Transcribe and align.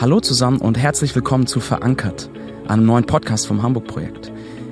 Hallo 0.00 0.20
zusammen 0.20 0.58
und 0.58 0.78
herzlich 0.78 1.12
willkommen 1.16 1.48
zu 1.48 1.58
Verankert, 1.58 2.30
einem 2.68 2.86
neuen 2.86 3.04
Podcast 3.04 3.48
vom 3.48 3.64
Hamburg-Projekt. 3.64 4.30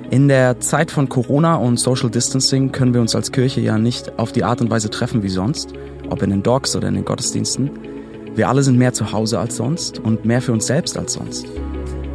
In 0.09 0.29
der 0.29 0.61
Zeit 0.61 0.89
von 0.89 1.09
Corona 1.09 1.55
und 1.55 1.77
Social 1.77 2.09
Distancing 2.09 2.71
können 2.71 2.93
wir 2.93 3.01
uns 3.01 3.13
als 3.13 3.33
Kirche 3.33 3.59
ja 3.59 3.77
nicht 3.77 4.17
auf 4.19 4.31
die 4.31 4.45
Art 4.45 4.61
und 4.61 4.69
Weise 4.69 4.89
treffen 4.89 5.23
wie 5.23 5.29
sonst, 5.29 5.73
ob 6.09 6.21
in 6.21 6.29
den 6.29 6.43
Docs 6.43 6.77
oder 6.77 6.87
in 6.87 6.93
den 6.93 7.03
Gottesdiensten. 7.03 7.71
Wir 8.35 8.47
alle 8.47 8.63
sind 8.63 8.77
mehr 8.77 8.93
zu 8.93 9.11
Hause 9.11 9.37
als 9.37 9.57
sonst 9.57 9.99
und 9.99 10.23
mehr 10.23 10.41
für 10.41 10.53
uns 10.53 10.65
selbst 10.65 10.97
als 10.97 11.11
sonst. 11.11 11.45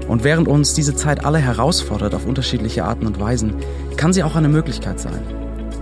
Und 0.09 0.25
während 0.25 0.49
uns 0.49 0.73
diese 0.73 0.97
Zeit 0.97 1.27
alle 1.27 1.39
herausfordert 1.39 2.15
auf 2.15 2.25
unterschiedliche 2.25 2.85
Arten 2.85 3.07
und 3.07 3.21
Weisen, 3.21 3.57
kann 3.99 4.15
sie 4.15 4.23
auch 4.23 4.37
eine 4.37 4.49
Möglichkeit 4.49 4.99
sein, 4.99 5.21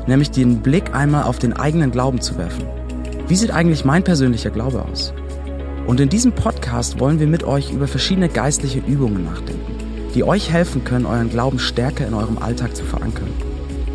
nämlich 0.09 0.33
den 0.33 0.62
Blick 0.62 0.97
einmal 0.97 1.23
auf 1.23 1.39
den 1.39 1.53
eigenen 1.53 1.93
Glauben 1.93 2.21
zu 2.21 2.37
werfen. 2.39 2.67
Wie 3.29 3.37
sieht 3.37 3.53
eigentlich 3.53 3.85
mein 3.85 4.03
persönlicher 4.03 4.50
Glaube 4.50 4.82
aus? 4.82 5.14
Und 5.90 5.99
in 5.99 6.08
diesem 6.08 6.30
Podcast 6.30 7.00
wollen 7.00 7.18
wir 7.18 7.26
mit 7.26 7.43
euch 7.43 7.72
über 7.72 7.89
verschiedene 7.89 8.29
geistliche 8.29 8.79
Übungen 8.79 9.25
nachdenken, 9.25 9.75
die 10.14 10.22
euch 10.22 10.48
helfen 10.48 10.85
können, 10.85 11.04
euren 11.04 11.31
Glauben 11.31 11.58
stärker 11.58 12.07
in 12.07 12.14
eurem 12.14 12.39
Alltag 12.39 12.76
zu 12.76 12.85
verankern 12.85 13.26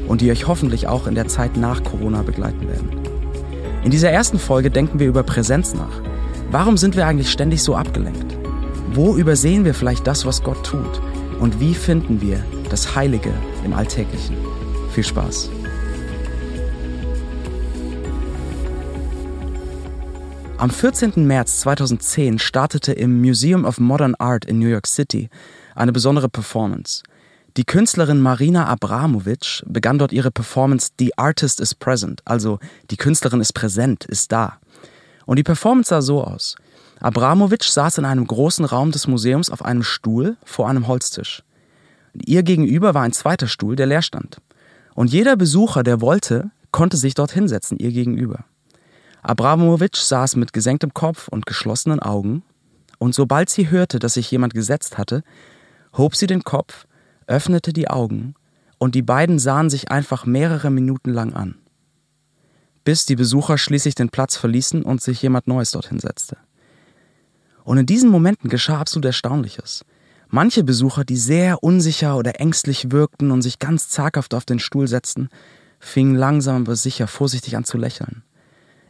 und 0.05 0.19
die 0.19 0.29
euch 0.29 0.45
hoffentlich 0.45 0.89
auch 0.89 1.07
in 1.07 1.15
der 1.15 1.29
Zeit 1.29 1.55
nach 1.55 1.85
Corona 1.85 2.21
begleiten 2.21 2.67
werden. 2.67 2.89
In 3.85 3.91
dieser 3.91 4.11
ersten 4.11 4.39
Folge 4.39 4.69
denken 4.69 4.99
wir 4.99 5.07
über 5.07 5.23
Präsenz 5.23 5.73
nach. 5.73 6.01
Warum 6.51 6.75
sind 6.75 6.97
wir 6.97 7.07
eigentlich 7.07 7.31
ständig 7.31 7.63
so 7.63 7.77
abgelenkt? 7.77 8.37
Wo 8.91 9.15
übersehen 9.15 9.63
wir 9.63 9.73
vielleicht 9.73 10.05
das, 10.05 10.25
was 10.25 10.43
Gott 10.43 10.65
tut? 10.65 11.01
Und 11.39 11.61
wie 11.61 11.73
finden 11.73 12.19
wir 12.19 12.43
das 12.69 12.93
Heilige 12.97 13.31
im 13.63 13.71
Alltäglichen? 13.71 14.35
Viel 14.91 15.05
Spaß! 15.05 15.49
Am 20.65 20.71
14. 20.71 21.27
März 21.27 21.59
2010 21.59 22.39
startete 22.39 22.91
im 22.91 23.21
Museum 23.21 23.65
of 23.65 23.79
Modern 23.79 24.15
Art 24.15 24.45
in 24.45 24.57
New 24.57 24.65
York 24.65 24.87
City 24.87 25.29
eine 25.75 25.91
besondere 25.91 26.27
Performance. 26.27 27.03
Die 27.55 27.65
Künstlerin 27.65 28.19
Marina 28.19 28.65
Abramovic 28.65 29.61
begann 29.67 29.99
dort 29.99 30.11
ihre 30.11 30.31
Performance 30.31 30.89
The 30.97 31.15
Artist 31.19 31.59
is 31.59 31.75
Present, 31.75 32.23
also 32.25 32.57
die 32.89 32.97
Künstlerin 32.97 33.41
ist 33.41 33.53
präsent, 33.53 34.05
ist 34.05 34.31
da. 34.31 34.57
Und 35.27 35.37
die 35.37 35.43
Performance 35.43 35.89
sah 35.89 36.01
so 36.01 36.23
aus. 36.23 36.55
Abramovic 36.99 37.63
saß 37.63 37.99
in 37.99 38.05
einem 38.05 38.25
großen 38.25 38.65
Raum 38.65 38.89
des 38.89 39.05
Museums 39.05 39.51
auf 39.51 39.63
einem 39.63 39.83
Stuhl 39.83 40.35
vor 40.45 40.67
einem 40.67 40.87
Holztisch. 40.87 41.43
Ihr 42.15 42.41
gegenüber 42.41 42.95
war 42.95 43.03
ein 43.03 43.13
zweiter 43.13 43.47
Stuhl, 43.47 43.75
der 43.75 43.85
leer 43.85 44.01
stand. 44.01 44.37
Und 44.95 45.13
jeder 45.13 45.35
Besucher, 45.35 45.83
der 45.83 46.01
wollte, 46.01 46.49
konnte 46.71 46.97
sich 46.97 47.13
dort 47.13 47.31
hinsetzen, 47.31 47.77
ihr 47.77 47.91
gegenüber. 47.91 48.45
Abramowitsch 49.27 50.01
saß 50.01 50.35
mit 50.35 50.53
gesenktem 50.53 50.93
Kopf 50.93 51.27
und 51.29 51.47
geschlossenen 51.47 51.99
Augen, 51.99 52.43
und 52.99 53.15
sobald 53.15 53.49
sie 53.49 53.71
hörte, 53.71 53.97
dass 53.97 54.13
sich 54.13 54.29
jemand 54.29 54.53
gesetzt 54.53 54.99
hatte, 54.99 55.23
hob 55.97 56.15
sie 56.15 56.27
den 56.27 56.43
Kopf, 56.43 56.85
öffnete 57.25 57.73
die 57.73 57.89
Augen, 57.89 58.35
und 58.77 58.93
die 58.93 59.01
beiden 59.01 59.39
sahen 59.39 59.71
sich 59.71 59.89
einfach 59.89 60.27
mehrere 60.27 60.69
Minuten 60.69 61.11
lang 61.11 61.33
an. 61.33 61.55
Bis 62.83 63.07
die 63.07 63.15
Besucher 63.15 63.57
schließlich 63.57 63.95
den 63.95 64.09
Platz 64.09 64.37
verließen 64.37 64.83
und 64.83 65.01
sich 65.01 65.23
jemand 65.23 65.47
Neues 65.47 65.71
dorthin 65.71 65.99
setzte. 65.99 66.37
Und 67.63 67.79
in 67.79 67.87
diesen 67.87 68.11
Momenten 68.11 68.47
geschah 68.51 68.79
absolut 68.79 69.05
Erstaunliches. 69.05 69.85
Manche 70.29 70.63
Besucher, 70.63 71.03
die 71.03 71.17
sehr 71.17 71.63
unsicher 71.63 72.15
oder 72.15 72.39
ängstlich 72.39 72.91
wirkten 72.91 73.31
und 73.31 73.41
sich 73.41 73.57
ganz 73.57 73.89
zaghaft 73.89 74.35
auf 74.35 74.45
den 74.45 74.59
Stuhl 74.59 74.87
setzten, 74.87 75.29
fingen 75.79 76.13
langsam 76.13 76.61
aber 76.61 76.75
sicher 76.75 77.07
vorsichtig 77.07 77.57
an 77.57 77.63
zu 77.63 77.79
lächeln. 77.79 78.21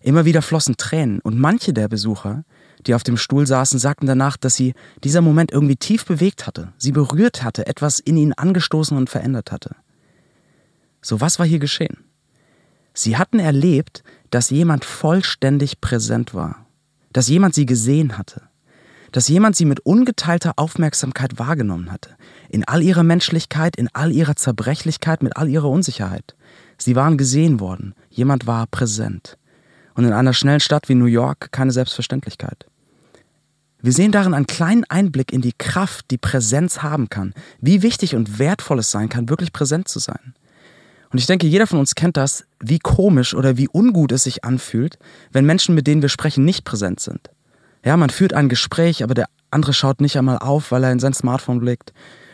Immer 0.05 0.23
wieder 0.23 0.43
flossen 0.43 0.77
Tränen 0.77 1.19
und 1.21 1.39
manche 1.39 1.73
der 1.73 1.87
Besucher, 1.87 2.43
die 2.85 2.93
auf 2.93 3.01
dem 3.01 3.17
Stuhl 3.17 3.47
saßen, 3.47 3.79
sagten 3.79 4.05
danach, 4.05 4.37
dass 4.37 4.53
sie 4.53 4.75
dieser 5.03 5.21
Moment 5.21 5.51
irgendwie 5.51 5.77
tief 5.77 6.05
bewegt 6.05 6.45
hatte, 6.45 6.73
sie 6.77 6.91
berührt 6.91 7.43
hatte, 7.43 7.65
etwas 7.65 7.97
in 7.97 8.15
ihnen 8.15 8.33
angestoßen 8.33 8.95
und 8.95 9.09
verändert 9.09 9.51
hatte. 9.51 9.75
So 11.01 11.21
was 11.21 11.39
war 11.39 11.47
hier 11.47 11.57
geschehen? 11.57 12.03
Sie 12.93 13.17
hatten 13.17 13.39
erlebt, 13.39 14.03
dass 14.29 14.51
jemand 14.51 14.85
vollständig 14.85 15.81
präsent 15.81 16.35
war, 16.35 16.67
dass 17.11 17.27
jemand 17.27 17.55
sie 17.55 17.65
gesehen 17.65 18.15
hatte, 18.15 18.43
dass 19.11 19.27
jemand 19.27 19.55
sie 19.55 19.65
mit 19.65 19.79
ungeteilter 19.79 20.53
Aufmerksamkeit 20.57 21.39
wahrgenommen 21.39 21.91
hatte, 21.91 22.11
in 22.49 22.63
all 22.63 22.83
ihrer 22.83 23.01
Menschlichkeit, 23.01 23.75
in 23.75 23.89
all 23.91 24.11
ihrer 24.11 24.35
Zerbrechlichkeit, 24.35 25.23
mit 25.23 25.35
all 25.35 25.49
ihrer 25.49 25.69
Unsicherheit. 25.71 26.35
Sie 26.77 26.95
waren 26.95 27.17
gesehen 27.17 27.59
worden, 27.59 27.95
jemand 28.11 28.45
war 28.45 28.67
präsent 28.67 29.39
und 29.95 30.05
in 30.05 30.13
einer 30.13 30.33
schnellen 30.33 30.59
Stadt 30.59 30.87
wie 30.89 30.95
New 30.95 31.05
York 31.05 31.51
keine 31.51 31.71
Selbstverständlichkeit. 31.71 32.65
Wir 33.81 33.93
sehen 33.93 34.11
darin 34.11 34.33
einen 34.33 34.47
kleinen 34.47 34.83
Einblick 34.85 35.31
in 35.31 35.41
die 35.41 35.53
Kraft, 35.57 36.09
die 36.11 36.17
Präsenz 36.17 36.81
haben 36.81 37.09
kann, 37.09 37.33
wie 37.61 37.81
wichtig 37.81 38.15
und 38.15 38.39
wertvoll 38.39 38.79
es 38.79 38.91
sein 38.91 39.09
kann, 39.09 39.29
wirklich 39.29 39.53
präsent 39.53 39.87
zu 39.87 39.99
sein. 39.99 40.33
Und 41.11 41.19
ich 41.19 41.27
denke, 41.27 41.47
jeder 41.47 41.67
von 41.67 41.79
uns 41.79 41.95
kennt 41.95 42.17
das, 42.17 42.45
wie 42.59 42.79
komisch 42.79 43.33
oder 43.33 43.57
wie 43.57 43.69
ungut 43.71 44.11
es 44.11 44.23
sich 44.23 44.43
anfühlt, 44.43 44.97
wenn 45.31 45.45
Menschen, 45.45 45.75
mit 45.75 45.87
denen 45.87 46.01
wir 46.01 46.09
sprechen, 46.09 46.43
nicht 46.45 46.65
präsent 46.65 46.99
sind. 46.99 47.29
Ja, 47.85 47.95
man 47.95 48.09
führt 48.09 48.33
ein 48.33 48.49
Gespräch, 48.49 49.03
aber 49.03 49.13
der 49.13 49.27
andere 49.51 49.73
schaut 49.73 50.01
nicht 50.01 50.17
einmal 50.17 50.39
auf, 50.39 50.71
weil 50.71 50.83
er 50.83 50.91
in 50.91 50.99
sein 50.99 51.13
Smartphone 51.13 51.59
blickt. 51.59 51.93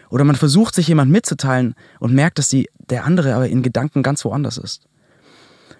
Oder 0.09 0.23
man 0.23 0.35
versucht, 0.35 0.73
sich 0.73 0.87
jemand 0.87 1.11
mitzuteilen 1.11 1.75
und 1.99 2.13
merkt, 2.13 2.39
dass 2.39 2.49
die, 2.49 2.69
der 2.89 3.05
andere 3.05 3.35
aber 3.35 3.49
in 3.49 3.61
Gedanken 3.61 4.03
ganz 4.03 4.25
woanders 4.25 4.57
ist. 4.57 4.87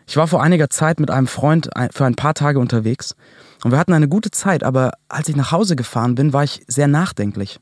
Ich 0.07 0.17
war 0.17 0.28
vor 0.28 0.44
einiger 0.44 0.69
Zeit 0.69 1.00
mit 1.00 1.12
einem 1.12 1.28
Freund 1.28 1.69
für 1.91 2.06
ein 2.06 2.16
paar 2.16 2.34
Tage 2.34 2.59
unterwegs 2.59 3.16
und 3.63 3.72
wir 3.72 3.78
hatten 3.78 3.94
eine 3.94 4.07
gute 4.07 4.31
Zeit, 4.31 4.63
aber 4.63 4.94
als 5.07 5.29
ich 5.29 5.35
nach 5.35 5.51
Hause 5.51 5.75
gefahren 5.75 6.16
bin, 6.16 6.34
war 6.34 6.44
ich 6.44 6.63
sehr 6.67 6.88
nachdenklich, 6.88 7.59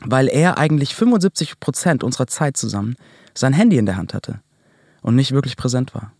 weil 0.00 0.28
er 0.28 0.58
eigentlich 0.58 0.94
75 0.94 1.60
Prozent 1.60 2.02
unserer 2.02 2.26
Zeit 2.26 2.56
zusammen 2.56 2.96
sein 3.34 3.52
Handy 3.52 3.78
in 3.78 3.86
der 3.86 3.96
Hand 3.96 4.14
hatte 4.14 4.40
und 5.02 5.14
nicht 5.14 5.32
wirklich 5.32 5.56
präsent 5.56 5.94
war. 5.94 6.12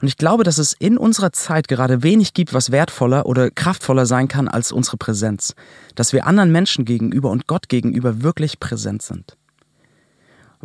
Und 0.00 0.08
ich 0.08 0.18
glaube, 0.18 0.44
dass 0.44 0.58
es 0.58 0.74
in 0.74 0.98
unserer 0.98 1.32
Zeit 1.32 1.68
gerade 1.68 2.02
wenig 2.02 2.34
gibt, 2.34 2.52
was 2.52 2.70
wertvoller 2.70 3.26
oder 3.26 3.50
kraftvoller 3.50 4.04
sein 4.04 4.28
kann 4.28 4.46
als 4.46 4.70
unsere 4.70 4.98
Präsenz, 4.98 5.54
dass 5.94 6.12
wir 6.12 6.26
anderen 6.26 6.52
Menschen 6.52 6.84
gegenüber 6.84 7.30
und 7.30 7.46
Gott 7.46 7.68
gegenüber 7.68 8.22
wirklich 8.22 8.60
präsent 8.60 9.02
sind. 9.02 9.36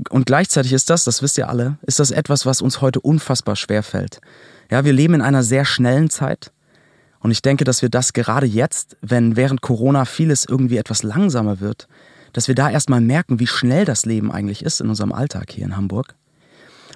Und 0.09 0.25
gleichzeitig 0.25 0.73
ist 0.73 0.89
das, 0.89 1.03
das 1.03 1.21
wisst 1.21 1.37
ihr 1.37 1.49
alle, 1.49 1.77
ist 1.83 1.99
das 1.99 2.11
etwas, 2.11 2.45
was 2.45 2.61
uns 2.61 2.81
heute 2.81 2.99
unfassbar 2.99 3.55
schwer 3.55 3.83
fällt. 3.83 4.21
Ja, 4.69 4.85
wir 4.85 4.93
leben 4.93 5.15
in 5.15 5.21
einer 5.21 5.43
sehr 5.43 5.65
schnellen 5.65 6.09
Zeit. 6.09 6.51
Und 7.19 7.31
ich 7.31 7.41
denke, 7.41 7.65
dass 7.65 7.81
wir 7.81 7.89
das 7.89 8.13
gerade 8.13 8.47
jetzt, 8.47 8.97
wenn 9.01 9.35
während 9.35 9.61
Corona 9.61 10.05
vieles 10.05 10.45
irgendwie 10.45 10.77
etwas 10.77 11.03
langsamer 11.03 11.59
wird, 11.59 11.87
dass 12.33 12.47
wir 12.47 12.55
da 12.55 12.69
erstmal 12.69 13.01
merken, 13.01 13.39
wie 13.39 13.47
schnell 13.47 13.85
das 13.85 14.05
Leben 14.05 14.31
eigentlich 14.31 14.63
ist 14.63 14.81
in 14.81 14.89
unserem 14.89 15.11
Alltag 15.11 15.51
hier 15.51 15.65
in 15.65 15.75
Hamburg. 15.75 16.15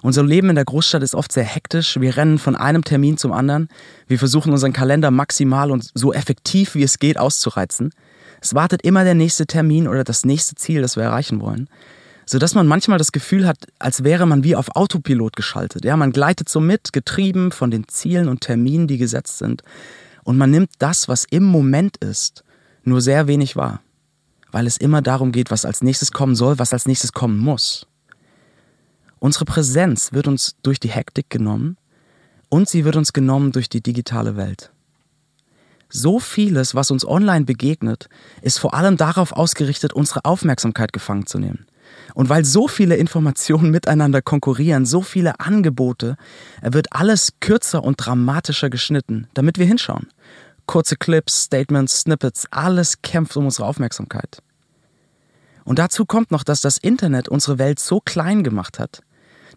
Unser 0.02 0.24
Leben 0.24 0.50
in 0.50 0.56
der 0.56 0.66
Großstadt 0.66 1.04
ist 1.04 1.16
oft 1.16 1.32
sehr 1.32 1.44
hektisch. 1.44 2.00
Wir 2.00 2.16
rennen 2.16 2.38
von 2.38 2.56
einem 2.56 2.84
Termin 2.84 3.18
zum 3.18 3.32
anderen. 3.32 3.70
Wir 4.08 4.20
versuchen 4.20 4.52
unseren 4.52 4.74
Kalender 4.74 5.12
maximal 5.12 5.72
und 5.72 5.92
so 5.94 6.14
effektiv 6.14 6.76
wie 6.76 6.84
es 6.84 7.00
geht 7.00 7.18
auszureizen. 7.18 7.92
Es 8.42 8.54
wartet 8.54 8.84
immer 8.84 9.04
der 9.04 9.16
nächste 9.16 9.46
Termin 9.46 9.88
oder 9.88 10.04
das 10.04 10.26
nächste 10.26 10.56
Ziel, 10.56 10.82
das 10.82 10.96
wir 10.96 11.04
erreichen 11.04 11.42
wollen 11.42 11.70
sodass 12.26 12.56
man 12.56 12.68
manchmal 12.68 12.98
das 12.98 13.12
Gefühl 13.12 13.48
hat, 13.48 13.58
als 13.80 14.04
wäre 14.04 14.26
man 14.26 14.44
wie 14.44 14.56
auf 14.56 14.76
Autopilot 14.76 15.36
geschaltet. 15.36 15.86
Ja, 15.86 15.96
man 15.96 16.12
gleitet 16.12 16.50
so 16.50 16.60
mit, 16.60 16.92
getrieben 16.92 17.52
von 17.52 17.72
den 17.72 17.88
Zielen 17.88 18.28
und 18.28 18.42
Terminen, 18.42 18.88
die 18.88 18.98
gesetzt 18.98 19.38
sind. 19.38 19.62
Und 20.24 20.38
man 20.38 20.50
nimmt 20.50 20.72
das, 20.80 21.08
was 21.08 21.26
im 21.30 21.44
Moment 21.44 21.98
ist, 21.98 22.44
nur 22.84 23.02
sehr 23.02 23.28
wenig 23.28 23.56
wahr. 23.56 23.82
Weil 24.52 24.66
es 24.68 24.78
immer 24.78 25.02
darum 25.02 25.32
geht, 25.32 25.52
was 25.52 25.66
als 25.66 25.82
nächstes 25.82 26.12
kommen 26.12 26.36
soll, 26.36 26.58
was 26.58 26.74
als 26.74 26.88
nächstes 26.88 27.12
kommen 27.12 27.38
muss. 27.38 27.88
Unsere 29.20 29.46
Präsenz 29.46 30.14
wird 30.14 30.28
uns 30.28 30.56
durch 30.64 30.80
die 30.80 30.90
Hektik 30.90 31.30
genommen 31.30 31.78
und 32.50 32.70
sie 32.70 32.86
wird 32.86 32.96
uns 32.96 33.14
genommen 33.14 33.52
durch 33.52 33.70
die 33.70 33.82
digitale 33.82 34.36
Welt. 34.36 34.72
So 35.90 36.20
vieles, 36.20 36.76
was 36.76 36.92
uns 36.92 37.08
online 37.08 37.46
begegnet, 37.46 38.10
ist 38.42 38.60
vor 38.60 38.74
allem 38.74 38.98
darauf 38.98 39.32
ausgerichtet, 39.32 39.94
unsere 39.94 40.26
Aufmerksamkeit 40.26 40.92
gefangen 40.92 41.26
zu 41.26 41.38
nehmen. 41.40 41.66
Und 42.14 42.30
weil 42.30 42.46
so 42.46 42.68
viele 42.68 42.96
Informationen 42.96 43.72
miteinander 43.72 44.22
konkurrieren, 44.22 44.86
so 44.86 45.02
viele 45.02 45.40
Angebote, 45.40 46.18
wird 46.62 46.94
alles 46.94 47.34
kürzer 47.40 47.84
und 47.84 47.98
dramatischer 47.98 48.70
geschnitten, 48.70 49.28
damit 49.34 49.58
wir 49.58 49.66
hinschauen. 49.66 50.08
Kurze 50.66 50.96
Clips, 50.96 51.44
Statements, 51.44 52.02
Snippets, 52.02 52.48
alles 52.52 53.02
kämpft 53.02 53.38
um 53.38 53.46
unsere 53.46 53.68
Aufmerksamkeit. 53.68 54.42
Und 55.64 55.80
dazu 55.80 56.06
kommt 56.06 56.32
noch, 56.32 56.44
dass 56.44 56.62
das 56.62 56.78
Internet 56.78 57.28
unsere 57.28 57.60
Welt 57.60 57.80
so 57.80 58.00
klein 58.00 58.44
gemacht 58.44 58.80
hat, 58.80 59.02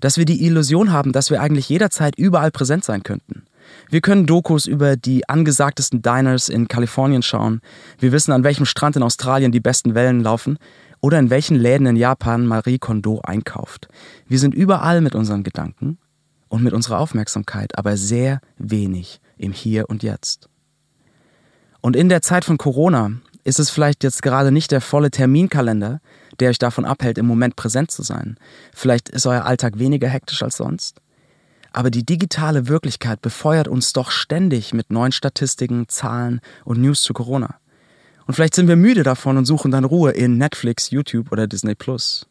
dass 0.00 0.16
wir 0.16 0.24
die 0.24 0.44
Illusion 0.44 0.92
haben, 0.92 1.12
dass 1.12 1.30
wir 1.30 1.40
eigentlich 1.40 1.68
jederzeit 1.68 2.16
überall 2.16 2.50
präsent 2.50 2.84
sein 2.84 3.02
könnten. 3.02 3.44
Wir 3.90 4.00
können 4.00 4.26
Dokus 4.26 4.66
über 4.66 4.96
die 4.96 5.28
angesagtesten 5.28 6.02
Diners 6.02 6.48
in 6.48 6.68
Kalifornien 6.68 7.22
schauen. 7.22 7.60
Wir 7.98 8.12
wissen, 8.12 8.32
an 8.32 8.44
welchem 8.44 8.66
Strand 8.66 8.96
in 8.96 9.02
Australien 9.02 9.52
die 9.52 9.60
besten 9.60 9.94
Wellen 9.94 10.20
laufen 10.20 10.58
oder 11.00 11.18
in 11.18 11.30
welchen 11.30 11.56
Läden 11.56 11.86
in 11.86 11.96
Japan 11.96 12.46
Marie 12.46 12.78
Kondo 12.78 13.20
einkauft. 13.22 13.88
Wir 14.26 14.38
sind 14.38 14.54
überall 14.54 15.00
mit 15.00 15.14
unseren 15.14 15.42
Gedanken 15.42 15.98
und 16.48 16.62
mit 16.62 16.72
unserer 16.72 16.98
Aufmerksamkeit, 16.98 17.76
aber 17.78 17.96
sehr 17.96 18.40
wenig 18.56 19.20
im 19.36 19.52
Hier 19.52 19.88
und 19.88 20.02
Jetzt. 20.02 20.48
Und 21.80 21.96
in 21.96 22.08
der 22.08 22.22
Zeit 22.22 22.44
von 22.44 22.58
Corona 22.58 23.12
ist 23.44 23.58
es 23.58 23.70
vielleicht 23.70 24.02
jetzt 24.04 24.22
gerade 24.22 24.52
nicht 24.52 24.72
der 24.72 24.80
volle 24.80 25.10
Terminkalender, 25.10 26.00
der 26.40 26.50
euch 26.50 26.58
davon 26.58 26.84
abhält, 26.84 27.18
im 27.18 27.26
Moment 27.26 27.56
präsent 27.56 27.90
zu 27.90 28.02
sein. 28.02 28.36
Vielleicht 28.74 29.08
ist 29.08 29.26
euer 29.26 29.44
Alltag 29.44 29.78
weniger 29.78 30.08
hektisch 30.08 30.42
als 30.42 30.56
sonst. 30.56 31.00
Aber 31.72 31.90
die 31.90 32.04
digitale 32.04 32.68
Wirklichkeit 32.68 33.22
befeuert 33.22 33.68
uns 33.68 33.92
doch 33.92 34.10
ständig 34.10 34.74
mit 34.74 34.90
neuen 34.90 35.12
Statistiken, 35.12 35.88
Zahlen 35.88 36.40
und 36.64 36.80
News 36.80 37.02
zu 37.02 37.12
Corona. 37.12 37.56
Und 38.28 38.34
vielleicht 38.34 38.54
sind 38.54 38.68
wir 38.68 38.76
müde 38.76 39.04
davon 39.04 39.38
und 39.38 39.46
suchen 39.46 39.70
dann 39.70 39.84
Ruhe 39.84 40.10
in 40.10 40.36
Netflix, 40.36 40.90
YouTube 40.90 41.32
oder 41.32 41.46
Disney 41.46 41.74
Plus. 41.74 42.26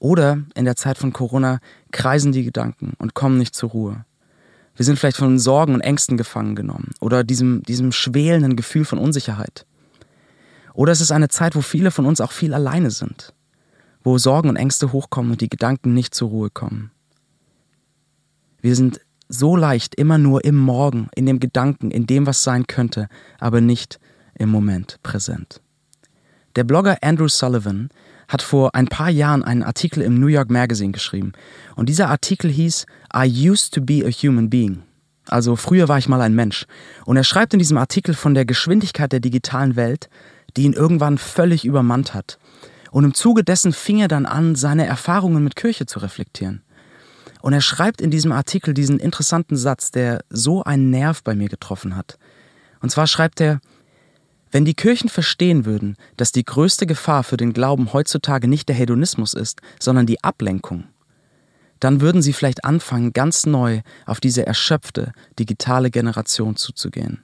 Oder 0.00 0.42
in 0.56 0.64
der 0.64 0.74
Zeit 0.74 0.98
von 0.98 1.12
Corona 1.12 1.60
kreisen 1.92 2.32
die 2.32 2.42
Gedanken 2.42 2.94
und 2.98 3.14
kommen 3.14 3.38
nicht 3.38 3.54
zur 3.54 3.70
Ruhe. 3.70 4.04
Wir 4.74 4.84
sind 4.84 4.98
vielleicht 4.98 5.18
von 5.18 5.38
Sorgen 5.38 5.72
und 5.72 5.82
Ängsten 5.82 6.16
gefangen 6.16 6.56
genommen 6.56 6.90
oder 7.00 7.22
diesem, 7.22 7.62
diesem 7.62 7.92
schwelenden 7.92 8.56
Gefühl 8.56 8.84
von 8.84 8.98
Unsicherheit. 8.98 9.66
Oder 10.74 10.90
es 10.90 11.00
ist 11.00 11.12
eine 11.12 11.28
Zeit, 11.28 11.54
wo 11.54 11.60
viele 11.60 11.92
von 11.92 12.04
uns 12.04 12.20
auch 12.20 12.32
viel 12.32 12.52
alleine 12.52 12.90
sind, 12.90 13.32
wo 14.02 14.18
Sorgen 14.18 14.48
und 14.48 14.56
Ängste 14.56 14.90
hochkommen 14.90 15.30
und 15.30 15.42
die 15.42 15.48
Gedanken 15.48 15.94
nicht 15.94 16.12
zur 16.12 16.30
Ruhe 16.30 16.50
kommen. 16.50 16.90
Wir 18.60 18.74
sind 18.74 19.00
so 19.28 19.54
leicht 19.54 19.94
immer 19.94 20.18
nur 20.18 20.44
im 20.44 20.56
Morgen, 20.56 21.08
in 21.14 21.24
dem 21.24 21.38
Gedanken, 21.38 21.92
in 21.92 22.08
dem, 22.08 22.26
was 22.26 22.42
sein 22.42 22.66
könnte, 22.66 23.08
aber 23.38 23.60
nicht 23.60 24.00
im 24.38 24.50
Moment 24.50 24.98
präsent. 25.02 25.60
Der 26.56 26.64
Blogger 26.64 26.98
Andrew 27.02 27.28
Sullivan 27.28 27.90
hat 28.28 28.42
vor 28.42 28.74
ein 28.74 28.88
paar 28.88 29.10
Jahren 29.10 29.44
einen 29.44 29.62
Artikel 29.62 30.02
im 30.02 30.18
New 30.18 30.26
York 30.26 30.50
Magazine 30.50 30.92
geschrieben. 30.92 31.32
Und 31.76 31.88
dieser 31.88 32.08
Artikel 32.08 32.50
hieß 32.50 32.86
I 33.14 33.50
used 33.50 33.74
to 33.74 33.80
be 33.80 34.04
a 34.04 34.10
human 34.10 34.50
being. 34.50 34.82
Also 35.28 35.56
früher 35.56 35.88
war 35.88 35.98
ich 35.98 36.08
mal 36.08 36.20
ein 36.20 36.34
Mensch. 36.34 36.66
Und 37.04 37.16
er 37.16 37.24
schreibt 37.24 37.52
in 37.52 37.58
diesem 37.58 37.78
Artikel 37.78 38.14
von 38.14 38.34
der 38.34 38.44
Geschwindigkeit 38.44 39.12
der 39.12 39.20
digitalen 39.20 39.76
Welt, 39.76 40.08
die 40.56 40.62
ihn 40.62 40.72
irgendwann 40.72 41.18
völlig 41.18 41.64
übermannt 41.64 42.14
hat. 42.14 42.38
Und 42.90 43.04
im 43.04 43.14
Zuge 43.14 43.44
dessen 43.44 43.72
fing 43.72 43.98
er 43.98 44.08
dann 44.08 44.26
an, 44.26 44.54
seine 44.54 44.86
Erfahrungen 44.86 45.44
mit 45.44 45.56
Kirche 45.56 45.86
zu 45.86 45.98
reflektieren. 45.98 46.62
Und 47.42 47.52
er 47.52 47.60
schreibt 47.60 48.00
in 48.00 48.10
diesem 48.10 48.32
Artikel 48.32 48.74
diesen 48.74 48.98
interessanten 48.98 49.56
Satz, 49.56 49.90
der 49.90 50.24
so 50.30 50.64
einen 50.64 50.90
Nerv 50.90 51.22
bei 51.22 51.34
mir 51.34 51.48
getroffen 51.48 51.96
hat. 51.96 52.18
Und 52.80 52.90
zwar 52.90 53.06
schreibt 53.06 53.40
er, 53.40 53.60
wenn 54.56 54.64
die 54.64 54.72
Kirchen 54.72 55.10
verstehen 55.10 55.66
würden, 55.66 55.98
dass 56.16 56.32
die 56.32 56.42
größte 56.42 56.86
Gefahr 56.86 57.24
für 57.24 57.36
den 57.36 57.52
Glauben 57.52 57.92
heutzutage 57.92 58.48
nicht 58.48 58.70
der 58.70 58.74
Hedonismus 58.74 59.34
ist, 59.34 59.60
sondern 59.78 60.06
die 60.06 60.24
Ablenkung, 60.24 60.84
dann 61.78 62.00
würden 62.00 62.22
sie 62.22 62.32
vielleicht 62.32 62.64
anfangen, 62.64 63.12
ganz 63.12 63.44
neu 63.44 63.82
auf 64.06 64.18
diese 64.18 64.46
erschöpfte 64.46 65.12
digitale 65.38 65.90
Generation 65.90 66.56
zuzugehen. 66.56 67.22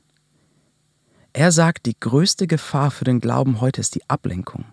Er 1.32 1.52
sagt, 1.52 1.86
die 1.86 1.98
größte 1.98 2.46
Gefahr 2.46 2.90
für 2.90 3.04
den 3.04 3.18
Glauben 3.18 3.62
heute 3.62 3.80
ist 3.80 3.94
die 3.94 4.10
Ablenkung 4.10 4.66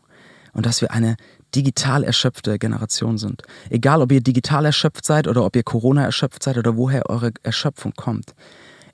und 0.52 0.66
dass 0.66 0.82
wir 0.82 0.92
eine 0.92 1.16
digital 1.56 2.04
erschöpfte 2.04 2.60
Generation 2.60 3.18
sind. 3.18 3.44
Egal, 3.70 4.02
ob 4.02 4.12
ihr 4.12 4.20
digital 4.20 4.66
erschöpft 4.66 5.06
seid 5.06 5.30
oder 5.30 5.46
ob 5.46 5.56
ihr 5.56 5.64
Corona 5.64 6.04
erschöpft 6.04 6.44
seid 6.44 6.58
oder 6.58 6.76
woher 6.76 7.10
eure 7.10 7.32
Erschöpfung 7.42 7.94
kommt. 7.96 8.36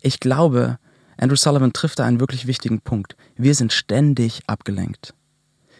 Ich 0.01 0.19
glaube, 0.19 0.77
Andrew 1.17 1.35
Sullivan 1.35 1.73
trifft 1.73 1.99
da 1.99 2.05
einen 2.05 2.19
wirklich 2.19 2.47
wichtigen 2.47 2.81
Punkt. 2.81 3.15
Wir 3.37 3.55
sind 3.55 3.73
ständig 3.73 4.41
abgelenkt. 4.47 5.13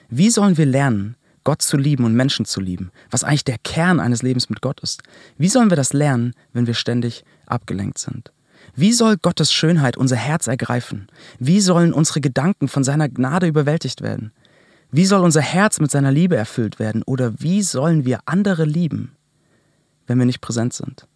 Wie 0.10 0.30
sollen 0.30 0.58
wir 0.58 0.66
lernen, 0.66 1.16
Gott 1.44 1.62
zu 1.62 1.78
lieben 1.78 2.06
und 2.06 2.16
Menschen 2.16 2.46
zu 2.46 2.60
lieben, 2.60 2.92
was 3.12 3.24
eigentlich 3.24 3.44
der 3.44 3.58
Kern 3.60 4.00
eines 4.00 4.24
Lebens 4.24 4.50
mit 4.50 4.62
Gott 4.62 4.80
ist? 4.80 5.04
Wie 5.38 5.50
sollen 5.50 5.70
wir 5.70 5.78
das 5.78 5.94
lernen, 5.94 6.34
wenn 6.54 6.68
wir 6.68 6.74
ständig 6.74 7.24
abgelenkt 7.46 7.98
sind? 7.98 8.32
Wie 8.76 8.94
soll 8.94 9.18
Gottes 9.18 9.54
Schönheit 9.54 9.96
unser 9.96 10.16
Herz 10.16 10.48
ergreifen? 10.48 11.08
Wie 11.40 11.62
sollen 11.62 11.94
unsere 11.94 12.20
Gedanken 12.20 12.68
von 12.68 12.84
seiner 12.84 13.10
Gnade 13.10 13.48
überwältigt 13.48 14.02
werden? 14.02 14.32
Wie 14.92 15.06
soll 15.06 15.22
unser 15.22 15.42
Herz 15.42 15.80
mit 15.80 15.92
seiner 15.92 16.12
Liebe 16.12 16.36
erfüllt 16.36 16.80
werden? 16.80 17.04
Oder 17.04 17.40
wie 17.40 17.62
sollen 17.62 18.06
wir 18.06 18.20
andere 18.26 18.66
lieben, 18.66 19.16
wenn 20.08 20.18
wir 20.18 20.26
nicht 20.26 20.42
präsent 20.42 20.74
sind? 20.74 21.08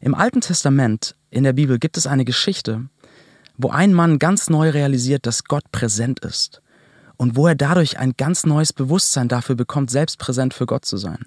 Im 0.00 0.14
Alten 0.14 0.40
Testament 0.40 1.16
in 1.30 1.44
der 1.44 1.52
Bibel 1.52 1.78
gibt 1.78 1.96
es 1.96 2.06
eine 2.06 2.24
Geschichte, 2.24 2.86
wo 3.56 3.70
ein 3.70 3.92
Mann 3.92 4.18
ganz 4.18 4.48
neu 4.48 4.70
realisiert, 4.70 5.26
dass 5.26 5.44
Gott 5.44 5.70
präsent 5.72 6.20
ist 6.20 6.62
und 7.16 7.36
wo 7.36 7.46
er 7.46 7.54
dadurch 7.54 7.98
ein 7.98 8.14
ganz 8.16 8.46
neues 8.46 8.72
Bewusstsein 8.72 9.28
dafür 9.28 9.56
bekommt, 9.56 9.90
selbst 9.90 10.18
präsent 10.18 10.54
für 10.54 10.66
Gott 10.66 10.84
zu 10.84 10.96
sein. 10.96 11.26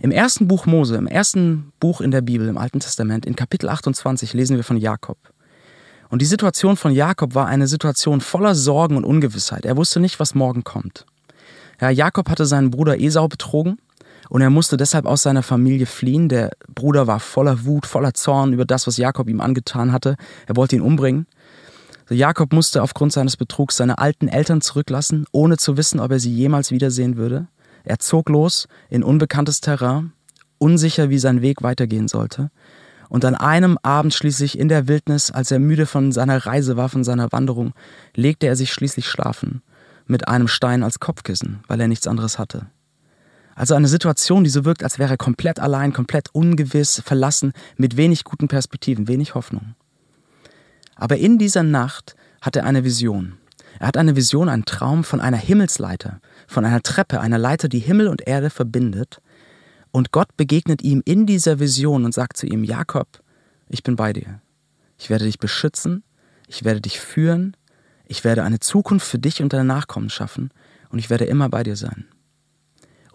Im 0.00 0.10
ersten 0.10 0.48
Buch 0.48 0.66
Mose, 0.66 0.96
im 0.96 1.06
ersten 1.06 1.72
Buch 1.80 2.00
in 2.00 2.10
der 2.10 2.20
Bibel, 2.20 2.48
im 2.48 2.58
Alten 2.58 2.80
Testament, 2.80 3.24
in 3.24 3.36
Kapitel 3.36 3.68
28 3.68 4.34
lesen 4.34 4.56
wir 4.56 4.64
von 4.64 4.76
Jakob. 4.76 5.18
Und 6.08 6.22
die 6.22 6.26
Situation 6.26 6.76
von 6.76 6.92
Jakob 6.92 7.34
war 7.34 7.46
eine 7.46 7.66
Situation 7.66 8.20
voller 8.20 8.54
Sorgen 8.54 8.96
und 8.96 9.04
Ungewissheit. 9.04 9.64
Er 9.64 9.76
wusste 9.76 10.00
nicht, 10.00 10.20
was 10.20 10.34
morgen 10.34 10.64
kommt. 10.64 11.06
Ja, 11.80 11.90
Jakob 11.90 12.28
hatte 12.28 12.46
seinen 12.46 12.70
Bruder 12.70 13.00
Esau 13.00 13.28
betrogen 13.28 13.78
und 14.28 14.40
er 14.40 14.50
musste 14.50 14.76
deshalb 14.76 15.06
aus 15.06 15.22
seiner 15.22 15.42
Familie 15.42 15.86
fliehen. 15.86 16.28
Der 16.28 16.50
Bruder 16.74 17.06
war 17.06 17.20
voller 17.20 17.64
Wut, 17.64 17.86
voller 17.86 18.14
Zorn 18.14 18.52
über 18.52 18.64
das, 18.64 18.86
was 18.86 18.96
Jakob 18.96 19.28
ihm 19.28 19.40
angetan 19.40 19.92
hatte. 19.92 20.16
Er 20.46 20.56
wollte 20.56 20.76
ihn 20.76 20.82
umbringen. 20.82 21.26
Jakob 22.08 22.52
musste 22.52 22.82
aufgrund 22.82 23.12
seines 23.12 23.36
Betrugs 23.36 23.76
seine 23.76 23.98
alten 23.98 24.28
Eltern 24.28 24.60
zurücklassen, 24.60 25.26
ohne 25.32 25.56
zu 25.56 25.76
wissen, 25.76 25.98
ob 25.98 26.12
er 26.12 26.20
sie 26.20 26.32
jemals 26.32 26.70
wiedersehen 26.70 27.16
würde. 27.16 27.48
Er 27.84 27.98
zog 27.98 28.28
los 28.28 28.68
in 28.88 29.02
unbekanntes 29.02 29.60
Terrain, 29.60 30.12
unsicher, 30.58 31.10
wie 31.10 31.18
sein 31.18 31.42
Weg 31.42 31.62
weitergehen 31.62 32.08
sollte. 32.08 32.50
Und 33.08 33.24
an 33.24 33.34
einem 33.34 33.78
Abend 33.82 34.14
schließlich 34.14 34.58
in 34.58 34.68
der 34.68 34.88
Wildnis, 34.88 35.30
als 35.30 35.50
er 35.50 35.58
müde 35.58 35.86
von 35.86 36.12
seiner 36.12 36.44
Reise 36.44 36.76
war, 36.76 36.88
von 36.88 37.04
seiner 37.04 37.30
Wanderung, 37.32 37.72
legte 38.14 38.46
er 38.46 38.56
sich 38.56 38.72
schließlich 38.72 39.08
schlafen, 39.08 39.62
mit 40.06 40.28
einem 40.28 40.48
Stein 40.48 40.82
als 40.82 40.98
Kopfkissen, 40.98 41.60
weil 41.68 41.80
er 41.80 41.88
nichts 41.88 42.06
anderes 42.06 42.38
hatte. 42.38 42.66
Also 43.56 43.74
eine 43.74 43.88
Situation, 43.88 44.44
die 44.44 44.50
so 44.50 44.66
wirkt, 44.66 44.84
als 44.84 44.98
wäre 44.98 45.14
er 45.14 45.16
komplett 45.16 45.58
allein, 45.58 45.94
komplett 45.94 46.28
ungewiss, 46.32 47.00
verlassen, 47.04 47.54
mit 47.78 47.96
wenig 47.96 48.22
guten 48.22 48.48
Perspektiven, 48.48 49.08
wenig 49.08 49.34
Hoffnung. 49.34 49.74
Aber 50.94 51.16
in 51.16 51.38
dieser 51.38 51.62
Nacht 51.62 52.16
hat 52.42 52.56
er 52.56 52.64
eine 52.64 52.84
Vision. 52.84 53.38
Er 53.78 53.88
hat 53.88 53.96
eine 53.96 54.14
Vision, 54.14 54.50
einen 54.50 54.66
Traum 54.66 55.04
von 55.04 55.22
einer 55.22 55.38
Himmelsleiter, 55.38 56.20
von 56.46 56.66
einer 56.66 56.82
Treppe, 56.82 57.20
einer 57.20 57.38
Leiter, 57.38 57.68
die 57.68 57.78
Himmel 57.78 58.08
und 58.08 58.26
Erde 58.26 58.50
verbindet. 58.50 59.22
Und 59.90 60.12
Gott 60.12 60.36
begegnet 60.36 60.82
ihm 60.82 61.02
in 61.06 61.24
dieser 61.24 61.58
Vision 61.58 62.04
und 62.04 62.12
sagt 62.12 62.36
zu 62.36 62.46
ihm, 62.46 62.62
Jakob, 62.62 63.08
ich 63.70 63.82
bin 63.82 63.96
bei 63.96 64.12
dir. 64.12 64.42
Ich 64.98 65.08
werde 65.08 65.24
dich 65.24 65.38
beschützen, 65.38 66.04
ich 66.46 66.64
werde 66.64 66.82
dich 66.82 67.00
führen, 67.00 67.56
ich 68.06 68.22
werde 68.22 68.42
eine 68.42 68.60
Zukunft 68.60 69.06
für 69.06 69.18
dich 69.18 69.42
und 69.42 69.54
deine 69.54 69.64
Nachkommen 69.64 70.10
schaffen 70.10 70.50
und 70.90 70.98
ich 70.98 71.08
werde 71.08 71.24
immer 71.24 71.48
bei 71.48 71.62
dir 71.62 71.76
sein. 71.76 72.06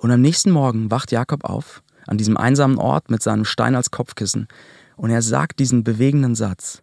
Und 0.01 0.09
am 0.09 0.19
nächsten 0.19 0.49
Morgen 0.49 0.89
wacht 0.89 1.11
Jakob 1.11 1.43
auf, 1.43 1.83
an 2.07 2.17
diesem 2.17 2.35
einsamen 2.35 2.79
Ort 2.79 3.11
mit 3.11 3.21
seinem 3.21 3.45
Stein 3.45 3.75
als 3.75 3.91
Kopfkissen, 3.91 4.47
und 4.95 5.11
er 5.11 5.21
sagt 5.21 5.59
diesen 5.59 5.83
bewegenden 5.83 6.33
Satz. 6.33 6.81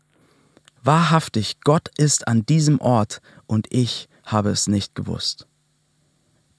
Wahrhaftig, 0.84 1.58
Gott 1.64 1.88
ist 1.98 2.28
an 2.28 2.46
diesem 2.46 2.80
Ort 2.80 3.20
und 3.46 3.66
ich 3.70 4.08
habe 4.22 4.50
es 4.50 4.68
nicht 4.68 4.94
gewusst. 4.94 5.48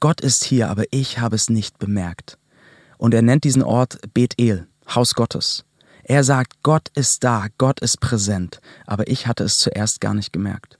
Gott 0.01 0.19
ist 0.19 0.43
hier, 0.43 0.69
aber 0.69 0.83
ich 0.91 1.19
habe 1.19 1.37
es 1.37 1.49
nicht 1.49 1.79
bemerkt. 1.79 2.37
Und 2.97 3.13
er 3.13 3.21
nennt 3.21 3.45
diesen 3.45 3.63
Ort 3.63 3.97
Bethel, 4.13 4.67
Haus 4.93 5.15
Gottes. 5.15 5.63
Er 6.03 6.25
sagt, 6.25 6.61
Gott 6.63 6.89
ist 6.93 7.23
da, 7.23 7.47
Gott 7.57 7.79
ist 7.79 8.01
präsent, 8.01 8.59
aber 8.85 9.07
ich 9.07 9.27
hatte 9.27 9.45
es 9.45 9.59
zuerst 9.59 10.01
gar 10.01 10.13
nicht 10.13 10.33
gemerkt. 10.33 10.78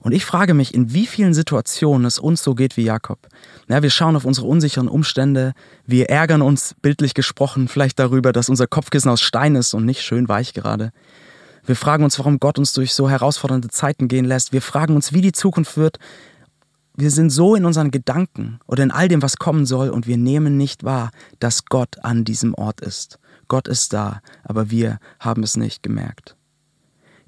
Und 0.00 0.12
ich 0.12 0.24
frage 0.24 0.54
mich, 0.54 0.74
in 0.74 0.94
wie 0.94 1.06
vielen 1.06 1.34
Situationen 1.34 2.06
es 2.06 2.18
uns 2.18 2.42
so 2.42 2.54
geht 2.54 2.76
wie 2.78 2.84
Jakob. 2.84 3.28
Ja, 3.68 3.82
wir 3.82 3.90
schauen 3.90 4.16
auf 4.16 4.24
unsere 4.24 4.46
unsicheren 4.46 4.88
Umstände, 4.88 5.52
wir 5.86 6.08
ärgern 6.08 6.40
uns, 6.40 6.74
bildlich 6.80 7.12
gesprochen, 7.12 7.68
vielleicht 7.68 7.98
darüber, 7.98 8.32
dass 8.32 8.48
unser 8.48 8.66
Kopfkissen 8.66 9.10
aus 9.10 9.20
Stein 9.20 9.56
ist 9.56 9.74
und 9.74 9.84
nicht 9.84 10.02
schön 10.02 10.28
weich 10.28 10.54
gerade. 10.54 10.90
Wir 11.66 11.76
fragen 11.76 12.02
uns, 12.02 12.18
warum 12.18 12.40
Gott 12.40 12.58
uns 12.58 12.72
durch 12.72 12.94
so 12.94 13.10
herausfordernde 13.10 13.68
Zeiten 13.68 14.08
gehen 14.08 14.24
lässt. 14.24 14.54
Wir 14.54 14.62
fragen 14.62 14.96
uns, 14.96 15.12
wie 15.12 15.20
die 15.20 15.32
Zukunft 15.32 15.76
wird. 15.76 15.98
Wir 16.96 17.10
sind 17.10 17.30
so 17.30 17.54
in 17.54 17.66
unseren 17.66 17.90
Gedanken 17.90 18.58
oder 18.66 18.82
in 18.82 18.90
all 18.90 19.08
dem, 19.08 19.22
was 19.22 19.36
kommen 19.36 19.66
soll, 19.66 19.90
und 19.90 20.06
wir 20.06 20.16
nehmen 20.16 20.56
nicht 20.56 20.82
wahr, 20.82 21.10
dass 21.38 21.66
Gott 21.66 22.02
an 22.02 22.24
diesem 22.24 22.54
Ort 22.54 22.80
ist. 22.80 23.18
Gott 23.48 23.68
ist 23.68 23.92
da, 23.92 24.20
aber 24.44 24.70
wir 24.70 24.98
haben 25.18 25.42
es 25.42 25.56
nicht 25.56 25.82
gemerkt. 25.82 26.36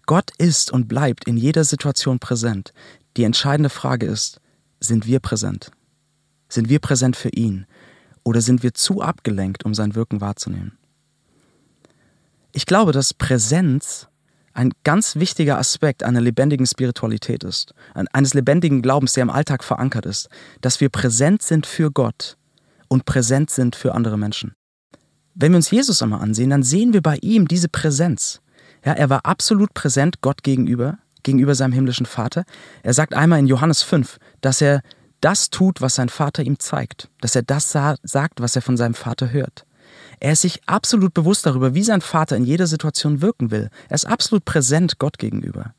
Gott 0.06 0.30
ist 0.38 0.70
und 0.70 0.88
bleibt 0.88 1.26
in 1.26 1.36
jeder 1.36 1.64
Situation 1.64 2.18
präsent. 2.18 2.72
Die 3.16 3.24
entscheidende 3.24 3.70
Frage 3.70 4.06
ist, 4.06 4.40
sind 4.80 5.06
wir 5.06 5.20
präsent? 5.20 5.70
Sind 6.48 6.68
wir 6.68 6.80
präsent 6.80 7.16
für 7.16 7.30
ihn? 7.30 7.66
Oder 8.24 8.40
sind 8.40 8.62
wir 8.62 8.74
zu 8.74 9.00
abgelenkt, 9.00 9.64
um 9.64 9.74
sein 9.74 9.94
Wirken 9.94 10.20
wahrzunehmen? 10.20 10.78
Ich 12.52 12.66
glaube, 12.66 12.92
dass 12.92 13.14
Präsenz 13.14 14.08
ein 14.52 14.72
ganz 14.84 15.16
wichtiger 15.16 15.58
Aspekt 15.58 16.02
einer 16.02 16.20
lebendigen 16.20 16.66
Spiritualität 16.66 17.42
ist, 17.42 17.72
eines 17.94 18.34
lebendigen 18.34 18.82
Glaubens, 18.82 19.14
der 19.14 19.22
im 19.22 19.30
Alltag 19.30 19.64
verankert 19.64 20.04
ist, 20.04 20.28
dass 20.60 20.80
wir 20.80 20.90
präsent 20.90 21.42
sind 21.42 21.66
für 21.66 21.90
Gott 21.90 22.36
und 22.88 23.06
präsent 23.06 23.48
sind 23.50 23.74
für 23.76 23.94
andere 23.94 24.18
Menschen. 24.18 24.52
Wenn 25.34 25.52
wir 25.52 25.56
uns 25.56 25.70
Jesus 25.70 26.02
einmal 26.02 26.20
ansehen, 26.20 26.50
dann 26.50 26.62
sehen 26.62 26.92
wir 26.92 27.00
bei 27.00 27.16
ihm 27.22 27.48
diese 27.48 27.70
Präsenz. 27.70 28.41
Ja, 28.84 28.92
er 28.92 29.10
war 29.10 29.24
absolut 29.24 29.74
präsent 29.74 30.20
Gott 30.20 30.42
gegenüber, 30.42 30.98
gegenüber 31.22 31.54
seinem 31.54 31.72
himmlischen 31.72 32.06
Vater. 32.06 32.44
Er 32.82 32.94
sagt 32.94 33.14
einmal 33.14 33.38
in 33.38 33.46
Johannes 33.46 33.82
5, 33.82 34.18
dass 34.40 34.60
er 34.60 34.82
das 35.20 35.50
tut, 35.50 35.80
was 35.80 35.94
sein 35.94 36.08
Vater 36.08 36.42
ihm 36.42 36.58
zeigt, 36.58 37.08
dass 37.20 37.36
er 37.36 37.42
das 37.42 37.70
sagt, 37.70 38.40
was 38.40 38.56
er 38.56 38.62
von 38.62 38.76
seinem 38.76 38.94
Vater 38.94 39.32
hört. 39.32 39.64
Er 40.18 40.32
ist 40.32 40.42
sich 40.42 40.60
absolut 40.66 41.14
bewusst 41.14 41.46
darüber, 41.46 41.74
wie 41.74 41.82
sein 41.82 42.00
Vater 42.00 42.36
in 42.36 42.44
jeder 42.44 42.66
Situation 42.66 43.22
wirken 43.22 43.50
will. 43.50 43.70
Er 43.88 43.94
ist 43.94 44.04
absolut 44.04 44.44
präsent 44.44 44.98
Gott 44.98 45.18
gegenüber. 45.18 45.74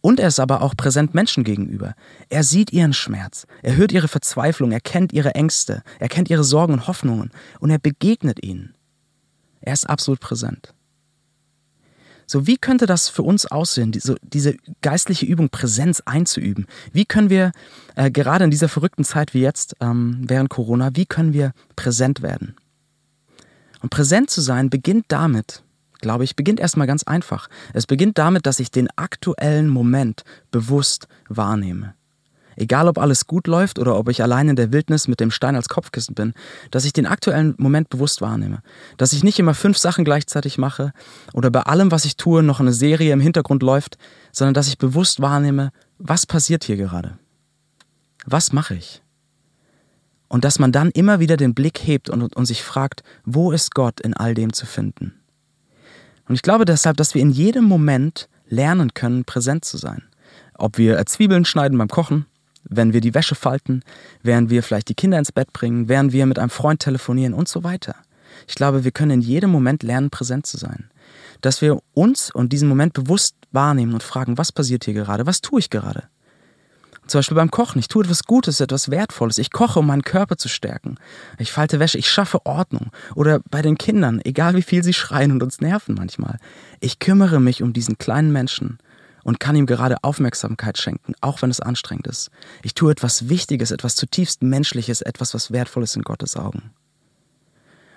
Und 0.00 0.20
er 0.20 0.28
ist 0.28 0.38
aber 0.38 0.62
auch 0.62 0.76
präsent 0.76 1.14
Menschen 1.14 1.42
gegenüber. 1.42 1.94
Er 2.28 2.44
sieht 2.44 2.72
ihren 2.72 2.92
Schmerz, 2.92 3.46
er 3.62 3.76
hört 3.76 3.90
ihre 3.90 4.06
Verzweiflung, 4.06 4.70
er 4.70 4.80
kennt 4.80 5.12
ihre 5.12 5.34
Ängste, 5.34 5.82
er 5.98 6.08
kennt 6.08 6.30
ihre 6.30 6.44
Sorgen 6.44 6.74
und 6.74 6.86
Hoffnungen 6.86 7.32
und 7.58 7.70
er 7.70 7.78
begegnet 7.78 8.44
ihnen. 8.44 8.74
Er 9.60 9.72
ist 9.72 9.88
absolut 9.88 10.20
präsent. 10.20 10.72
So, 12.30 12.46
wie 12.46 12.58
könnte 12.58 12.84
das 12.84 13.08
für 13.08 13.22
uns 13.22 13.46
aussehen, 13.46 13.90
diese, 13.90 14.16
diese 14.22 14.54
geistliche 14.82 15.24
Übung 15.24 15.48
Präsenz 15.48 16.02
einzuüben? 16.04 16.66
Wie 16.92 17.06
können 17.06 17.30
wir 17.30 17.52
äh, 17.96 18.10
gerade 18.10 18.44
in 18.44 18.50
dieser 18.50 18.68
verrückten 18.68 19.02
Zeit 19.02 19.32
wie 19.32 19.40
jetzt 19.40 19.76
ähm, 19.80 20.20
während 20.28 20.50
Corona, 20.50 20.90
wie 20.94 21.06
können 21.06 21.32
wir 21.32 21.52
präsent 21.74 22.20
werden? 22.20 22.54
Und 23.80 23.88
präsent 23.88 24.28
zu 24.28 24.42
sein 24.42 24.68
beginnt 24.68 25.06
damit, 25.08 25.62
glaube 26.02 26.24
ich, 26.24 26.36
beginnt 26.36 26.60
erstmal 26.60 26.86
ganz 26.86 27.02
einfach. 27.02 27.48
Es 27.72 27.86
beginnt 27.86 28.18
damit, 28.18 28.44
dass 28.44 28.60
ich 28.60 28.70
den 28.70 28.88
aktuellen 28.96 29.68
Moment 29.68 30.22
bewusst 30.50 31.08
wahrnehme. 31.30 31.94
Egal 32.60 32.88
ob 32.88 32.98
alles 32.98 33.28
gut 33.28 33.46
läuft 33.46 33.78
oder 33.78 33.96
ob 33.96 34.08
ich 34.08 34.20
allein 34.20 34.48
in 34.48 34.56
der 34.56 34.72
Wildnis 34.72 35.06
mit 35.06 35.20
dem 35.20 35.30
Stein 35.30 35.54
als 35.54 35.68
Kopfkissen 35.68 36.16
bin, 36.16 36.34
dass 36.72 36.84
ich 36.84 36.92
den 36.92 37.06
aktuellen 37.06 37.54
Moment 37.56 37.88
bewusst 37.88 38.20
wahrnehme. 38.20 38.62
Dass 38.96 39.12
ich 39.12 39.22
nicht 39.22 39.38
immer 39.38 39.54
fünf 39.54 39.78
Sachen 39.78 40.04
gleichzeitig 40.04 40.58
mache 40.58 40.92
oder 41.32 41.52
bei 41.52 41.60
allem, 41.60 41.92
was 41.92 42.04
ich 42.04 42.16
tue, 42.16 42.42
noch 42.42 42.58
eine 42.58 42.72
Serie 42.72 43.12
im 43.12 43.20
Hintergrund 43.20 43.62
läuft, 43.62 43.96
sondern 44.32 44.54
dass 44.54 44.66
ich 44.66 44.76
bewusst 44.76 45.20
wahrnehme, 45.20 45.70
was 45.98 46.26
passiert 46.26 46.64
hier 46.64 46.76
gerade? 46.76 47.16
Was 48.26 48.52
mache 48.52 48.74
ich? 48.74 49.02
Und 50.26 50.44
dass 50.44 50.58
man 50.58 50.72
dann 50.72 50.90
immer 50.90 51.20
wieder 51.20 51.36
den 51.36 51.54
Blick 51.54 51.78
hebt 51.86 52.10
und, 52.10 52.34
und 52.34 52.44
sich 52.44 52.64
fragt, 52.64 53.04
wo 53.24 53.52
ist 53.52 53.72
Gott 53.72 54.00
in 54.00 54.14
all 54.14 54.34
dem 54.34 54.52
zu 54.52 54.66
finden? 54.66 55.14
Und 56.28 56.34
ich 56.34 56.42
glaube 56.42 56.64
deshalb, 56.64 56.96
dass 56.96 57.14
wir 57.14 57.22
in 57.22 57.30
jedem 57.30 57.64
Moment 57.64 58.28
lernen 58.48 58.94
können, 58.94 59.24
präsent 59.24 59.64
zu 59.64 59.76
sein. 59.76 60.02
Ob 60.54 60.76
wir 60.76 61.06
Zwiebeln 61.06 61.44
schneiden 61.44 61.78
beim 61.78 61.88
Kochen, 61.88 62.26
wenn 62.68 62.92
wir 62.92 63.00
die 63.00 63.14
Wäsche 63.14 63.34
falten, 63.34 63.82
während 64.22 64.50
wir 64.50 64.62
vielleicht 64.62 64.88
die 64.88 64.94
Kinder 64.94 65.18
ins 65.18 65.32
Bett 65.32 65.52
bringen, 65.52 65.88
während 65.88 66.12
wir 66.12 66.26
mit 66.26 66.38
einem 66.38 66.50
Freund 66.50 66.80
telefonieren 66.80 67.34
und 67.34 67.48
so 67.48 67.64
weiter. 67.64 67.96
Ich 68.46 68.54
glaube, 68.54 68.84
wir 68.84 68.90
können 68.90 69.10
in 69.12 69.20
jedem 69.20 69.50
Moment 69.50 69.82
lernen, 69.82 70.10
präsent 70.10 70.46
zu 70.46 70.56
sein. 70.56 70.90
Dass 71.40 71.62
wir 71.62 71.80
uns 71.94 72.30
und 72.32 72.52
diesen 72.52 72.68
Moment 72.68 72.92
bewusst 72.92 73.36
wahrnehmen 73.52 73.94
und 73.94 74.02
fragen, 74.02 74.38
was 74.38 74.52
passiert 74.52 74.84
hier 74.84 74.94
gerade, 74.94 75.26
was 75.26 75.40
tue 75.40 75.60
ich 75.60 75.70
gerade? 75.70 76.04
Zum 77.06 77.20
Beispiel 77.20 77.36
beim 77.36 77.50
Kochen. 77.50 77.78
Ich 77.78 77.88
tue 77.88 78.04
etwas 78.04 78.24
Gutes, 78.24 78.60
etwas 78.60 78.90
Wertvolles. 78.90 79.38
Ich 79.38 79.50
koche, 79.50 79.78
um 79.78 79.86
meinen 79.86 80.02
Körper 80.02 80.36
zu 80.36 80.48
stärken. 80.48 80.96
Ich 81.38 81.52
falte 81.52 81.80
Wäsche, 81.80 81.96
ich 81.96 82.10
schaffe 82.10 82.44
Ordnung. 82.44 82.90
Oder 83.14 83.40
bei 83.50 83.62
den 83.62 83.78
Kindern, 83.78 84.20
egal 84.24 84.54
wie 84.54 84.62
viel 84.62 84.84
sie 84.84 84.92
schreien 84.92 85.32
und 85.32 85.42
uns 85.42 85.62
nerven 85.62 85.94
manchmal. 85.94 86.38
Ich 86.80 86.98
kümmere 86.98 87.40
mich 87.40 87.62
um 87.62 87.72
diesen 87.72 87.96
kleinen 87.96 88.30
Menschen 88.30 88.78
und 89.24 89.40
kann 89.40 89.56
ihm 89.56 89.66
gerade 89.66 90.02
Aufmerksamkeit 90.02 90.78
schenken, 90.78 91.14
auch 91.20 91.42
wenn 91.42 91.50
es 91.50 91.60
anstrengend 91.60 92.06
ist. 92.06 92.30
Ich 92.62 92.74
tue 92.74 92.92
etwas 92.92 93.28
Wichtiges, 93.28 93.70
etwas 93.70 93.96
zutiefst 93.96 94.42
Menschliches, 94.42 95.00
etwas, 95.00 95.34
was 95.34 95.52
Wertvolles 95.52 95.96
in 95.96 96.02
Gottes 96.02 96.36
Augen. 96.36 96.70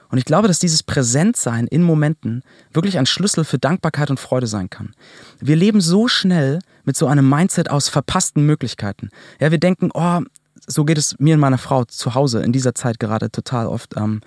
Und 0.09 0.17
ich 0.17 0.25
glaube, 0.25 0.49
dass 0.49 0.59
dieses 0.59 0.83
Präsentsein 0.83 1.67
in 1.67 1.83
Momenten 1.83 2.43
wirklich 2.73 2.97
ein 2.97 3.05
Schlüssel 3.05 3.45
für 3.45 3.57
Dankbarkeit 3.57 4.09
und 4.09 4.19
Freude 4.19 4.45
sein 4.45 4.69
kann. 4.69 4.93
Wir 5.39 5.55
leben 5.55 5.79
so 5.79 6.09
schnell 6.09 6.59
mit 6.83 6.97
so 6.97 7.07
einem 7.07 7.29
Mindset 7.29 7.71
aus 7.71 7.87
verpassten 7.87 8.45
Möglichkeiten. 8.45 9.09
Ja, 9.39 9.51
wir 9.51 9.57
denken, 9.57 9.89
oh, 9.93 10.19
so 10.67 10.85
geht 10.85 10.97
es 10.97 11.15
mir 11.19 11.35
und 11.35 11.39
meiner 11.39 11.57
Frau 11.57 11.85
zu 11.85 12.15
Hause 12.15 12.41
in 12.43 12.51
dieser 12.51 12.75
Zeit 12.75 12.99
gerade 12.99 13.31
total 13.31 13.67
oft. 13.67 13.95
Ähm, 13.97 14.21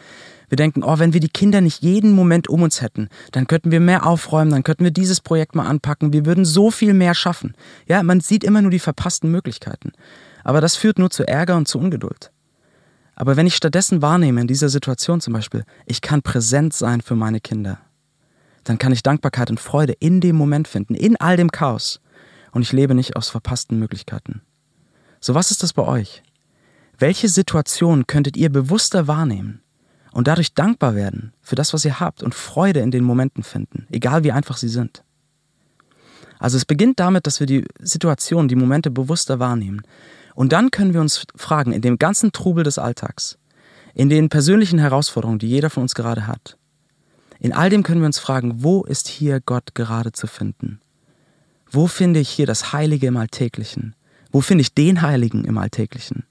wir 0.49 0.57
denken, 0.57 0.83
oh, 0.83 0.99
wenn 0.99 1.13
wir 1.13 1.21
die 1.21 1.29
Kinder 1.29 1.61
nicht 1.61 1.83
jeden 1.83 2.13
Moment 2.13 2.49
um 2.49 2.63
uns 2.63 2.81
hätten, 2.81 3.09
dann 3.33 3.47
könnten 3.47 3.71
wir 3.71 3.81
mehr 3.81 4.07
aufräumen, 4.07 4.51
dann 4.51 4.63
könnten 4.63 4.85
wir 4.85 4.91
dieses 4.91 5.21
Projekt 5.21 5.55
mal 5.55 5.67
anpacken, 5.67 6.13
wir 6.13 6.27
würden 6.27 6.45
so 6.45 6.71
viel 6.71 6.95
mehr 6.95 7.15
schaffen. 7.15 7.55
Ja, 7.87 8.03
man 8.03 8.21
sieht 8.21 8.45
immer 8.45 8.63
nur 8.63 8.71
die 8.71 8.79
verpassten 8.79 9.31
Möglichkeiten. 9.31 9.93
Aber 10.45 10.61
das 10.61 10.77
führt 10.77 10.99
nur 10.99 11.11
zu 11.11 11.27
Ärger 11.27 11.57
und 11.57 11.67
zu 11.67 11.79
Ungeduld. 11.79 12.31
Aber 13.17 13.37
wenn 13.37 13.47
ich 13.47 13.55
stattdessen 13.57 14.03
wahrnehme, 14.03 14.41
in 14.41 14.47
dieser 14.47 14.69
Situation 14.69 15.21
zum 15.21 15.33
Beispiel, 15.33 15.65
ich 15.87 16.03
kann 16.03 16.23
präsent 16.23 16.75
sein 16.75 17.01
für 17.01 17.15
meine 17.15 17.41
Kinder, 17.41 17.79
dann 18.65 18.79
kann 18.79 18.93
ich 18.93 19.03
Dankbarkeit 19.03 19.51
und 19.51 19.61
Freude 19.61 19.95
in 20.01 20.21
dem 20.21 20.37
Moment 20.37 20.69
finden, 20.69 20.95
in 20.95 21.17
all 21.17 21.37
dem 21.37 21.53
Chaos. 21.53 22.01
Und 22.53 22.63
ich 22.63 22.73
lebe 22.73 22.95
nicht 22.95 23.17
aus 23.17 23.29
verpassten 23.29 23.79
Möglichkeiten. 23.79 24.43
So 25.25 25.35
was 25.35 25.51
ist 25.51 25.63
das 25.63 25.73
bei 25.73 25.83
euch? 25.87 26.23
Welche 26.99 27.31
Situation 27.31 28.07
könntet 28.07 28.37
ihr 28.37 28.51
bewusster 28.51 29.07
wahrnehmen 29.07 29.63
und 30.13 30.29
dadurch 30.29 30.53
dankbar 30.53 30.95
werden 30.95 31.33
für 31.41 31.55
das, 31.55 31.73
was 31.73 31.87
ihr 31.87 31.99
habt 31.99 32.23
und 32.23 32.35
Freude 32.35 32.81
in 32.81 32.91
den 32.91 33.05
Momenten 33.05 33.43
finden, 33.43 33.87
egal 33.91 34.23
wie 34.23 34.33
einfach 34.33 34.59
sie 34.59 34.69
sind? 34.69 35.03
Also 36.39 36.59
es 36.59 36.67
beginnt 36.67 37.01
damit, 37.01 37.27
dass 37.27 37.41
wir 37.41 37.47
die 37.47 37.65
Situation, 37.81 38.49
die 38.49 38.55
Momente 38.55 38.91
bewusster 38.91 39.39
wahrnehmen 39.39 39.81
und 40.35 40.53
dann 40.53 40.71
können 40.71 40.93
wir 40.93 41.01
uns 41.01 41.25
fragen, 41.35 41.73
in 41.73 41.81
dem 41.81 41.97
ganzen 41.97 42.33
Trubel 42.33 42.63
des 42.63 42.79
Alltags, 42.79 43.39
in 43.95 44.11
den 44.11 44.29
persönlichen 44.29 44.79
Herausforderungen, 44.79 45.39
die 45.39 45.49
jeder 45.49 45.71
von 45.71 45.85
uns 45.85 45.95
gerade 45.95 46.27
hat, 46.27 46.59
in 47.41 47.55
all 47.55 47.71
dem 47.71 47.83
können 47.83 48.03
wir 48.03 48.07
uns 48.09 48.19
fragen, 48.19 48.63
wo 48.63 48.83
ist 48.83 49.09
hier 49.09 49.41
Gott 49.41 49.75
gerade 49.75 50.13
zu 50.13 50.27
finden? 50.27 50.81
Wo 51.71 51.87
finde 51.87 52.21
ich 52.21 52.29
hier 52.29 52.45
das 52.45 52.75
Heilige 52.75 53.07
im 53.07 53.17
Alltäglichen? 53.17 53.95
Wo 54.35 54.41
finde 54.41 54.63
ich 54.63 54.75
den 54.75 55.01
Heiligen 55.01 55.45
im 55.45 55.59
Alltäglichen? 55.59 56.25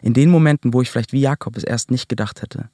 In 0.00 0.14
den 0.14 0.30
Momenten, 0.30 0.72
wo 0.72 0.80
ich 0.80 0.90
vielleicht 0.90 1.12
wie 1.12 1.20
Jakob 1.20 1.54
es 1.58 1.64
erst 1.64 1.90
nicht 1.90 2.08
gedacht 2.08 2.40
hätte. 2.40 2.70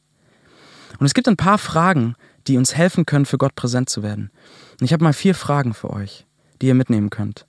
Und 1.01 1.07
es 1.07 1.15
gibt 1.15 1.27
ein 1.27 1.37
paar 1.37 1.59
Fragen, 1.59 2.15
die 2.47 2.57
uns 2.57 2.77
helfen 2.77 3.05
können, 3.05 3.27
für 3.27 3.39
Gott 3.39 3.57
präsent 3.57 3.91
zu 3.91 4.05
werden. 4.05 4.31
Und 4.79 4.85
ich 4.85 4.93
habe 4.93 5.03
mal 5.03 5.13
vier 5.13 5.35
Fragen 5.35 5.75
für 5.75 5.91
euch, 5.91 6.27
die 6.63 6.69
ihr 6.69 6.77
mitnehmen 6.77 7.11
könnt. 7.11 7.45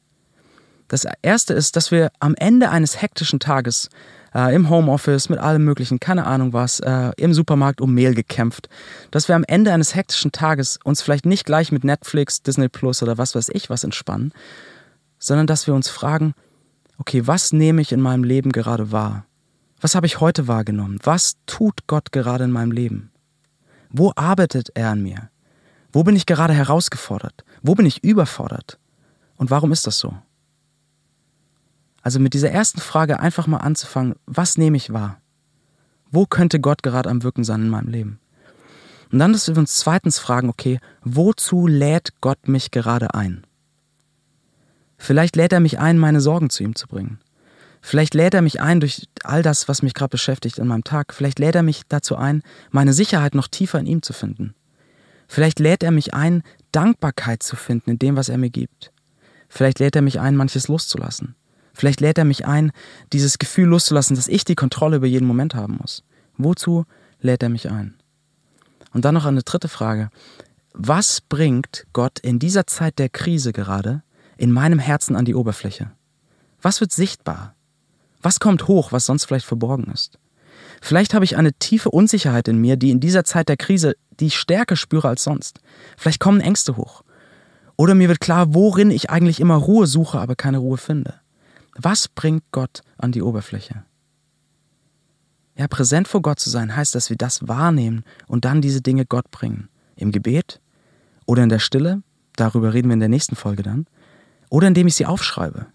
Das 0.88 1.06
erste 1.22 1.54
ist, 1.54 1.76
dass 1.76 1.92
wir 1.92 2.12
am 2.20 2.34
Ende 2.34 2.72
eines 2.72 3.00
hektischen 3.00 3.40
Tages 3.40 3.90
äh, 4.34 4.56
im 4.56 4.72
Homeoffice 4.72 5.30
mit 5.30 5.38
allem 5.38 5.64
Möglichen, 5.64 6.00
keine 6.00 6.26
Ahnung 6.26 6.52
was, 6.52 6.80
äh, 6.80 7.12
im 7.18 7.36
Supermarkt 7.36 7.80
um 7.80 7.94
Mehl 7.94 8.16
gekämpft, 8.16 8.70
dass 9.12 9.28
wir 9.28 9.36
am 9.36 9.44
Ende 9.44 9.72
eines 9.72 9.94
hektischen 9.94 10.32
Tages 10.32 10.80
uns 10.84 11.04
vielleicht 11.04 11.28
nicht 11.28 11.46
gleich 11.46 11.72
mit 11.72 11.84
Netflix, 11.84 12.42
Disney 12.42 12.70
Plus 12.70 13.04
oder 13.04 13.20
was 13.20 13.36
weiß 13.36 13.50
ich 13.54 13.70
was 13.70 13.84
entspannen, 13.84 14.34
sondern 15.20 15.46
dass 15.46 15.68
wir 15.68 15.76
uns 15.76 15.90
fragen, 15.90 16.34
okay, 17.00 17.25
was 17.25 17.51
nehme 17.51 17.82
ich 17.82 17.91
in 17.91 18.01
meinem 18.01 18.24
Leben 18.24 18.51
gerade 18.51 18.91
wahr? 18.91 19.25
Was 19.82 19.96
habe 19.96 20.06
ich 20.06 20.20
heute 20.20 20.48
wahrgenommen? 20.48 21.00
Was 21.03 21.38
tut 21.48 21.88
Gott 21.88 22.12
gerade 22.12 22.44
in 22.44 22.51
meinem 22.51 22.72
Leben? 22.72 23.12
Wo 23.89 24.12
arbeitet 24.15 24.70
er 24.75 24.91
an 24.91 25.01
mir? 25.01 25.29
Wo 25.91 26.03
bin 26.03 26.15
ich 26.15 26.25
gerade 26.25 26.53
herausgefordert? 26.53 27.44
Wo 27.63 27.74
bin 27.74 27.86
ich 27.86 28.03
überfordert? 28.03 28.77
Und 29.38 29.50
warum 29.50 29.72
ist 29.72 29.88
das 29.88 29.98
so? 29.98 30.13
Also 32.01 32.20
mit 32.20 32.34
dieser 32.34 32.51
ersten 32.51 32.82
Frage 32.82 33.20
einfach 33.20 33.48
mal 33.48 33.58
anzufangen, 33.58 34.15
was 34.25 34.58
nehme 34.58 34.77
ich 34.77 34.94
wahr? 34.94 35.20
Wo 36.12 36.25
könnte 36.25 36.60
Gott 36.60 36.84
gerade 36.84 37.10
am 37.10 37.24
Wirken 37.24 37.44
sein 37.44 37.62
in 37.62 37.70
meinem 37.70 37.88
Leben? 37.88 38.20
Und 39.12 39.20
dann, 39.20 39.34
dass 39.34 39.48
wir 39.48 39.58
uns 39.58 39.75
zweitens 39.75 40.20
fragen, 40.20 40.50
okay, 40.50 40.79
wozu 41.03 41.65
lädt 41.65 42.22
Gott 42.22 42.48
mich 42.48 42.72
gerade 42.72 43.13
ein? 43.13 43.46
Vielleicht 45.00 45.36
lädt 45.38 45.53
er 45.53 45.62
mich 45.62 45.79
ein, 45.79 45.98
meine 45.98 46.22
Sorgen 46.22 46.50
zu 46.50 46.62
ihm 46.62 46.75
zu 46.75 46.88
bringen. 46.88 47.20
Vielleicht 47.82 48.13
lädt 48.13 48.34
er 48.34 48.41
mich 48.41 48.62
ein 48.62 48.82
durch 48.82 49.08
all 49.24 49.41
das, 49.41 49.70
was 49.70 49.82
mich 49.82 49.94
gerade 49.94 50.10
beschäftigt 50.10 50.60
in 50.60 50.68
meinem 50.68 50.84
Tag. 50.84 51.13
Vielleicht 51.13 51.39
lädt 51.39 51.56
er 51.56 51.63
mich 51.63 51.84
dazu 51.88 52.18
ein, 52.18 52.44
meine 52.70 52.94
Sicherheit 52.94 53.34
noch 53.34 53.48
tiefer 53.48 53.79
in 53.79 53.86
ihm 53.86 54.01
zu 54.01 54.12
finden. 54.13 54.53
Vielleicht 55.27 55.60
lädt 55.60 55.84
er 55.84 55.91
mich 55.91 56.13
ein, 56.13 56.44
Dankbarkeit 56.74 57.41
zu 57.41 57.56
finden 57.56 57.91
in 57.91 58.00
dem, 58.00 58.18
was 58.18 58.29
er 58.29 58.38
mir 58.38 58.50
gibt. 58.50 58.91
Vielleicht 59.48 59.79
lädt 59.79 59.96
er 59.96 60.01
mich 60.01 60.20
ein, 60.20 60.36
manches 60.36 60.68
loszulassen. 60.68 61.36
Vielleicht 61.74 62.01
lädt 62.01 62.18
er 62.18 62.25
mich 62.25 62.46
ein, 62.46 62.72
dieses 63.13 63.39
Gefühl 63.39 63.70
loszulassen, 63.70 64.18
dass 64.18 64.27
ich 64.27 64.44
die 64.44 64.56
Kontrolle 64.56 64.98
über 64.98 65.08
jeden 65.08 65.27
Moment 65.27 65.56
haben 65.56 65.77
muss. 65.79 66.03
Wozu 66.38 66.86
lädt 67.22 67.41
er 67.41 67.50
mich 67.50 67.72
ein? 67.72 67.96
Und 68.91 69.06
dann 69.06 69.13
noch 69.13 69.25
eine 69.25 69.44
dritte 69.44 69.70
Frage. 69.70 70.10
Was 70.74 71.22
bringt 71.22 71.88
Gott 71.94 72.20
in 72.20 72.38
dieser 72.38 72.68
Zeit 72.68 73.00
der 73.00 73.10
Krise 73.10 73.53
gerade 73.53 74.03
in 74.39 74.51
meinem 74.51 74.79
Herzen 74.79 75.15
an 75.15 75.25
die 75.25 75.36
Oberfläche? 75.36 75.91
Was 76.62 76.81
wird 76.81 76.91
sichtbar? 76.91 77.55
Was 78.22 78.39
kommt 78.39 78.67
hoch, 78.67 78.91
was 78.91 79.05
sonst 79.05 79.25
vielleicht 79.25 79.46
verborgen 79.46 79.91
ist? 79.91 80.19
Vielleicht 80.81 81.13
habe 81.13 81.25
ich 81.25 81.38
eine 81.38 81.53
tiefe 81.53 81.91
Unsicherheit 81.91 82.48
in 82.48 82.58
mir, 82.60 82.77
die 82.77 82.91
in 82.91 83.00
dieser 83.00 83.24
Zeit 83.24 83.50
der 83.50 83.58
Krise 83.58 83.96
die 84.19 84.27
ich 84.27 84.38
stärker 84.38 84.75
spüre 84.75 85.08
als 85.08 85.24
sonst. 85.24 85.60
Vielleicht 85.98 86.19
kommen 86.19 86.41
Ängste 86.41 86.77
hoch. 86.77 87.03
Oder 87.77 87.96
mir 87.96 88.10
wird 88.10 88.19
klar, 88.19 88.53
worin 88.53 88.91
ich 88.91 89.10
eigentlich 89.10 89.39
immer 89.39 89.55
Ruhe 89.55 89.88
suche, 89.88 90.19
aber 90.19 90.36
keine 90.36 90.58
Ruhe 90.58 90.77
finde. 90.77 91.15
Was 91.75 92.08
bringt 92.08 92.43
Gott 92.51 92.81
an 92.98 93.12
die 93.12 93.22
Oberfläche? 93.22 93.84
Ja, 95.55 95.67
präsent 95.67 96.08
vor 96.08 96.22
Gott 96.22 96.39
zu 96.39 96.50
sein 96.50 96.75
heißt, 96.75 96.96
dass 96.96 97.10
wir 97.10 97.17
das 97.17 97.48
wahrnehmen 97.48 98.03
und 98.27 98.46
dann 98.46 98.62
diese 98.62 98.81
Dinge 98.81 99.05
Gott 99.05 99.31
bringen. 99.31 99.69
Im 99.96 100.12
Gebet 100.12 100.62
oder 101.25 101.43
in 101.43 101.50
der 101.50 101.60
Stille, 101.60 102.01
darüber 102.36 102.74
reden 102.74 102.89
wir 102.89 102.93
in 102.93 103.01
der 103.01 103.10
nächsten 103.10 103.36
Folge 103.36 103.63
dann, 103.63 103.86
oder 104.50 104.68
indem 104.68 104.88
ich 104.88 104.96
sie 104.96 105.06
aufschreibe. 105.06 105.68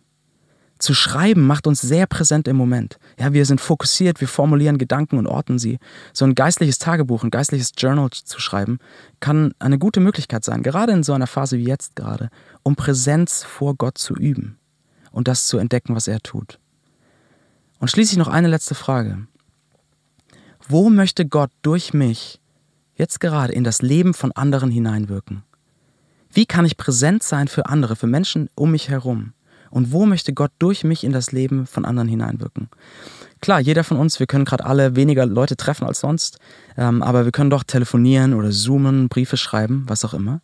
Zu 0.79 0.93
schreiben 0.93 1.47
macht 1.47 1.67
uns 1.67 1.81
sehr 1.81 2.07
präsent 2.07 2.49
im 2.49 2.57
Moment. 2.57 2.99
Ja, 3.19 3.33
wir 3.33 3.47
sind 3.47 3.61
fokussiert, 3.61 4.21
wir 4.21 4.29
formulieren 4.29 4.77
Gedanken 4.77 5.19
und 5.19 5.27
orten 5.27 5.59
sie. 5.59 5.79
So 6.13 6.25
ein 6.25 6.35
geistliches 6.35 6.79
Tagebuch, 6.79 7.23
ein 7.23 7.31
geistliches 7.31 7.73
Journal 7.77 8.11
zu 8.11 8.41
schreiben, 8.41 8.79
kann 9.21 9.55
eine 9.61 9.79
gute 9.79 10.01
Möglichkeit 10.01 10.45
sein, 10.45 10.63
gerade 10.63 10.93
in 10.93 11.03
so 11.03 11.13
einer 11.13 11.29
Phase 11.29 11.59
wie 11.59 11.65
jetzt 11.65 11.97
gerade, 11.97 12.29
um 12.65 12.77
Präsenz 12.77 13.45
vor 13.45 13.77
Gott 13.77 13.99
zu 13.99 14.15
üben 14.15 14.59
und 15.13 15.29
das 15.29 15.47
zu 15.47 15.59
entdecken, 15.59 15.95
was 15.95 16.09
er 16.09 16.21
tut. 16.21 16.59
Und 17.79 17.91
schließlich 17.91 18.19
noch 18.19 18.29
eine 18.29 18.49
letzte 18.49 18.75
Frage. 18.75 19.27
Wo 20.67 20.91
möchte 20.91 21.25
Gott 21.25 21.51
durch 21.63 21.95
mich 21.95 22.41
jetzt 22.97 23.21
gerade 23.21 23.53
in 23.53 23.65
das 23.65 23.81
Leben 23.81 24.13
von 24.13 24.33
anderen 24.33 24.71
hineinwirken? 24.71 25.45
Wie 26.35 26.47
kann 26.47 26.67
ich 26.67 26.77
präsent 26.77 27.23
sein 27.23 27.47
für 27.47 27.67
andere, 27.67 27.95
für 27.95 28.09
Menschen 28.09 28.51
um 28.57 28.73
mich 28.73 28.89
herum? 28.89 29.35
Und 29.71 29.93
wo 29.93 30.05
möchte 30.05 30.33
Gott 30.33 30.51
durch 30.59 30.83
mich 30.83 31.05
in 31.05 31.13
das 31.13 31.31
Leben 31.31 31.67
von 31.67 31.85
anderen 31.85 32.09
hineinwirken? 32.09 32.69
Klar, 33.41 33.61
jeder 33.61 33.85
von 33.85 33.99
uns, 33.99 34.19
wir 34.19 34.27
können 34.27 34.45
gerade 34.45 34.65
alle 34.67 34.97
weniger 34.97 35.27
Leute 35.27 35.57
treffen 35.57 35.87
als 35.87 36.01
sonst, 36.01 36.39
ähm, 36.77 37.03
aber 37.03 37.25
wir 37.25 37.31
können 37.31 37.51
doch 37.51 37.63
telefonieren 37.63 38.35
oder 38.35 38.51
zoomen, 38.51 39.09
Briefe 39.09 39.37
schreiben, 39.37 39.85
was 39.87 40.05
auch 40.05 40.15
immer. 40.15 40.41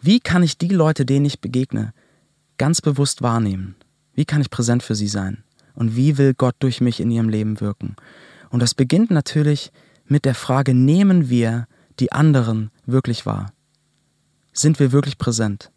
Wie 0.00 0.18
kann 0.18 0.42
ich 0.42 0.58
die 0.58 0.68
Leute, 0.68 1.06
denen 1.06 1.24
ich 1.24 1.40
begegne, 1.40 1.92
ganz 2.58 2.80
bewusst 2.80 3.22
wahrnehmen? 3.22 3.76
Wie 4.14 4.24
kann 4.24 4.40
ich 4.40 4.50
präsent 4.50 4.82
für 4.82 4.94
sie 4.94 5.08
sein? 5.08 5.44
Und 5.74 5.94
wie 5.94 6.18
will 6.18 6.34
Gott 6.34 6.56
durch 6.58 6.80
mich 6.80 7.00
in 7.00 7.10
ihrem 7.12 7.28
Leben 7.28 7.60
wirken? 7.60 7.94
Und 8.50 8.60
das 8.60 8.74
beginnt 8.74 9.10
natürlich 9.10 9.70
mit 10.06 10.24
der 10.24 10.34
Frage, 10.34 10.74
nehmen 10.74 11.28
wir 11.28 11.68
die 12.00 12.12
anderen 12.12 12.70
wirklich 12.86 13.26
wahr? 13.26 13.52
Sind 14.56 14.80
wir 14.80 14.90
wirklich 14.90 15.18
präsent? 15.18 15.70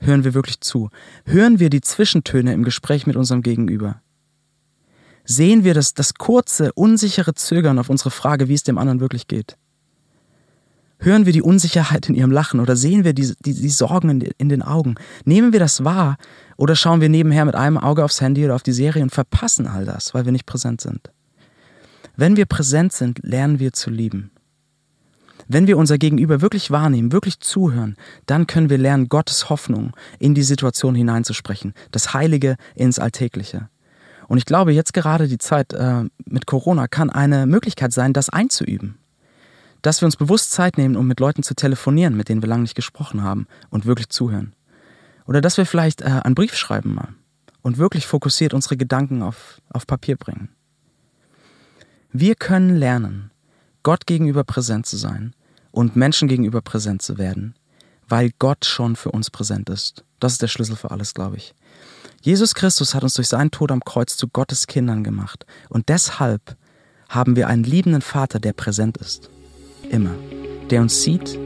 Hören 0.00 0.24
wir 0.24 0.32
wirklich 0.32 0.60
zu? 0.60 0.90
Hören 1.26 1.60
wir 1.60 1.68
die 1.68 1.82
Zwischentöne 1.82 2.54
im 2.54 2.64
Gespräch 2.64 3.06
mit 3.06 3.16
unserem 3.16 3.42
Gegenüber? 3.42 4.00
Sehen 5.24 5.62
wir 5.64 5.74
das, 5.74 5.94
das 5.94 6.14
kurze, 6.14 6.72
unsichere 6.72 7.34
Zögern 7.34 7.78
auf 7.78 7.90
unsere 7.90 8.10
Frage, 8.10 8.48
wie 8.48 8.54
es 8.54 8.62
dem 8.62 8.78
anderen 8.78 9.00
wirklich 9.00 9.28
geht? 9.28 9.56
Hören 10.98 11.26
wir 11.26 11.34
die 11.34 11.42
Unsicherheit 11.42 12.08
in 12.08 12.14
ihrem 12.14 12.30
Lachen 12.30 12.60
oder 12.60 12.76
sehen 12.76 13.04
wir 13.04 13.12
die, 13.12 13.34
die, 13.40 13.54
die 13.54 13.68
Sorgen 13.68 14.08
in, 14.08 14.20
in 14.38 14.48
den 14.48 14.62
Augen? 14.62 14.94
Nehmen 15.24 15.52
wir 15.52 15.60
das 15.60 15.84
wahr 15.84 16.16
oder 16.56 16.76
schauen 16.76 17.02
wir 17.02 17.10
nebenher 17.10 17.44
mit 17.44 17.54
einem 17.54 17.76
Auge 17.76 18.04
aufs 18.04 18.22
Handy 18.22 18.44
oder 18.44 18.54
auf 18.54 18.62
die 18.62 18.72
Serie 18.72 19.02
und 19.02 19.12
verpassen 19.12 19.66
all 19.66 19.84
das, 19.84 20.14
weil 20.14 20.24
wir 20.24 20.32
nicht 20.32 20.46
präsent 20.46 20.80
sind? 20.80 21.10
Wenn 22.16 22.36
wir 22.36 22.46
präsent 22.46 22.92
sind, 22.92 23.18
lernen 23.22 23.58
wir 23.58 23.72
zu 23.74 23.90
lieben. 23.90 24.30
Wenn 25.48 25.66
wir 25.66 25.76
unser 25.76 25.98
Gegenüber 25.98 26.40
wirklich 26.40 26.70
wahrnehmen, 26.70 27.12
wirklich 27.12 27.40
zuhören, 27.40 27.96
dann 28.26 28.46
können 28.46 28.70
wir 28.70 28.78
lernen, 28.78 29.08
Gottes 29.08 29.50
Hoffnung 29.50 29.92
in 30.18 30.34
die 30.34 30.42
Situation 30.42 30.94
hineinzusprechen, 30.94 31.74
das 31.90 32.14
Heilige 32.14 32.56
ins 32.74 32.98
Alltägliche. 32.98 33.68
Und 34.26 34.38
ich 34.38 34.46
glaube, 34.46 34.72
jetzt 34.72 34.94
gerade 34.94 35.28
die 35.28 35.38
Zeit 35.38 35.72
äh, 35.72 36.04
mit 36.24 36.46
Corona 36.46 36.88
kann 36.88 37.10
eine 37.10 37.46
Möglichkeit 37.46 37.92
sein, 37.92 38.12
das 38.12 38.30
einzuüben. 38.30 38.98
Dass 39.82 40.00
wir 40.00 40.06
uns 40.06 40.16
bewusst 40.16 40.52
Zeit 40.52 40.78
nehmen, 40.78 40.96
um 40.96 41.06
mit 41.06 41.20
Leuten 41.20 41.42
zu 41.42 41.54
telefonieren, 41.54 42.16
mit 42.16 42.30
denen 42.30 42.42
wir 42.42 42.48
lange 42.48 42.62
nicht 42.62 42.74
gesprochen 42.74 43.22
haben 43.22 43.46
und 43.68 43.84
wirklich 43.84 44.08
zuhören. 44.08 44.54
Oder 45.26 45.40
dass 45.40 45.58
wir 45.58 45.66
vielleicht 45.66 46.00
äh, 46.00 46.20
einen 46.24 46.34
Brief 46.34 46.54
schreiben 46.54 46.94
mal 46.94 47.08
und 47.60 47.78
wirklich 47.78 48.06
fokussiert 48.06 48.54
unsere 48.54 48.76
Gedanken 48.76 49.22
auf, 49.22 49.60
auf 49.70 49.86
Papier 49.86 50.16
bringen. 50.16 50.48
Wir 52.12 52.34
können 52.34 52.76
lernen, 52.76 53.30
Gott 53.84 54.06
gegenüber 54.06 54.44
präsent 54.44 54.86
zu 54.86 54.96
sein 54.96 55.34
und 55.70 55.94
Menschen 55.94 56.26
gegenüber 56.26 56.62
präsent 56.62 57.02
zu 57.02 57.18
werden, 57.18 57.54
weil 58.08 58.30
Gott 58.38 58.64
schon 58.64 58.96
für 58.96 59.12
uns 59.12 59.30
präsent 59.30 59.68
ist. 59.68 60.04
Das 60.20 60.32
ist 60.32 60.42
der 60.42 60.48
Schlüssel 60.48 60.74
für 60.74 60.90
alles, 60.90 61.12
glaube 61.12 61.36
ich. 61.36 61.54
Jesus 62.22 62.54
Christus 62.54 62.94
hat 62.94 63.02
uns 63.02 63.12
durch 63.12 63.28
seinen 63.28 63.50
Tod 63.50 63.70
am 63.70 63.84
Kreuz 63.84 64.16
zu 64.16 64.26
Gottes 64.26 64.66
Kindern 64.66 65.04
gemacht 65.04 65.44
und 65.68 65.90
deshalb 65.90 66.56
haben 67.10 67.36
wir 67.36 67.46
einen 67.46 67.62
liebenden 67.62 68.00
Vater, 68.00 68.40
der 68.40 68.54
präsent 68.54 68.96
ist. 68.96 69.28
Immer. 69.90 70.14
Der 70.70 70.80
uns 70.80 71.02
sieht, 71.02 71.38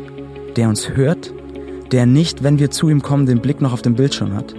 der 0.57 0.69
uns 0.69 0.91
hört, 0.91 1.35
der 1.91 2.07
nicht, 2.07 2.45
wenn 2.45 2.61
wir 2.61 2.71
zu 2.71 2.89
ihm 2.89 3.03
kommen, 3.03 3.27
den 3.27 3.43
Blick 3.43 3.61
noch 3.61 3.73
auf 3.73 3.83
den 3.83 3.97
Bildschirm 3.97 4.35
hat, 4.35 4.55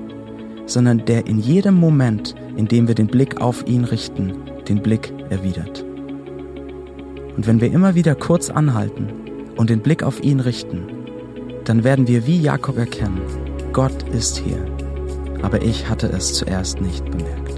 sondern 0.65 1.05
der 1.05 1.27
in 1.27 1.39
jedem 1.39 1.75
Moment, 1.75 2.35
in 2.57 2.67
dem 2.67 2.89
wir 2.89 2.95
den 2.95 3.07
Blick 3.07 3.39
auf 3.39 3.65
ihn 3.67 3.85
richten, 3.85 4.33
den 4.67 4.83
Blick 4.83 5.13
erwidert. 5.29 5.85
Und 7.35 7.47
wenn 7.47 7.61
wir 7.61 7.71
immer 7.71 7.95
wieder 7.95 8.15
kurz 8.15 8.49
anhalten 8.49 9.07
und 9.55 9.69
den 9.69 9.81
Blick 9.81 10.03
auf 10.03 10.21
ihn 10.23 10.39
richten, 10.39 10.87
dann 11.65 11.83
werden 11.83 12.07
wir 12.07 12.25
wie 12.25 12.41
Jakob 12.41 12.77
erkennen, 12.77 13.21
Gott 13.73 14.03
ist 14.11 14.37
hier, 14.37 14.65
aber 15.41 15.61
ich 15.61 15.89
hatte 15.89 16.07
es 16.07 16.33
zuerst 16.33 16.81
nicht 16.81 17.05
bemerkt. 17.05 17.48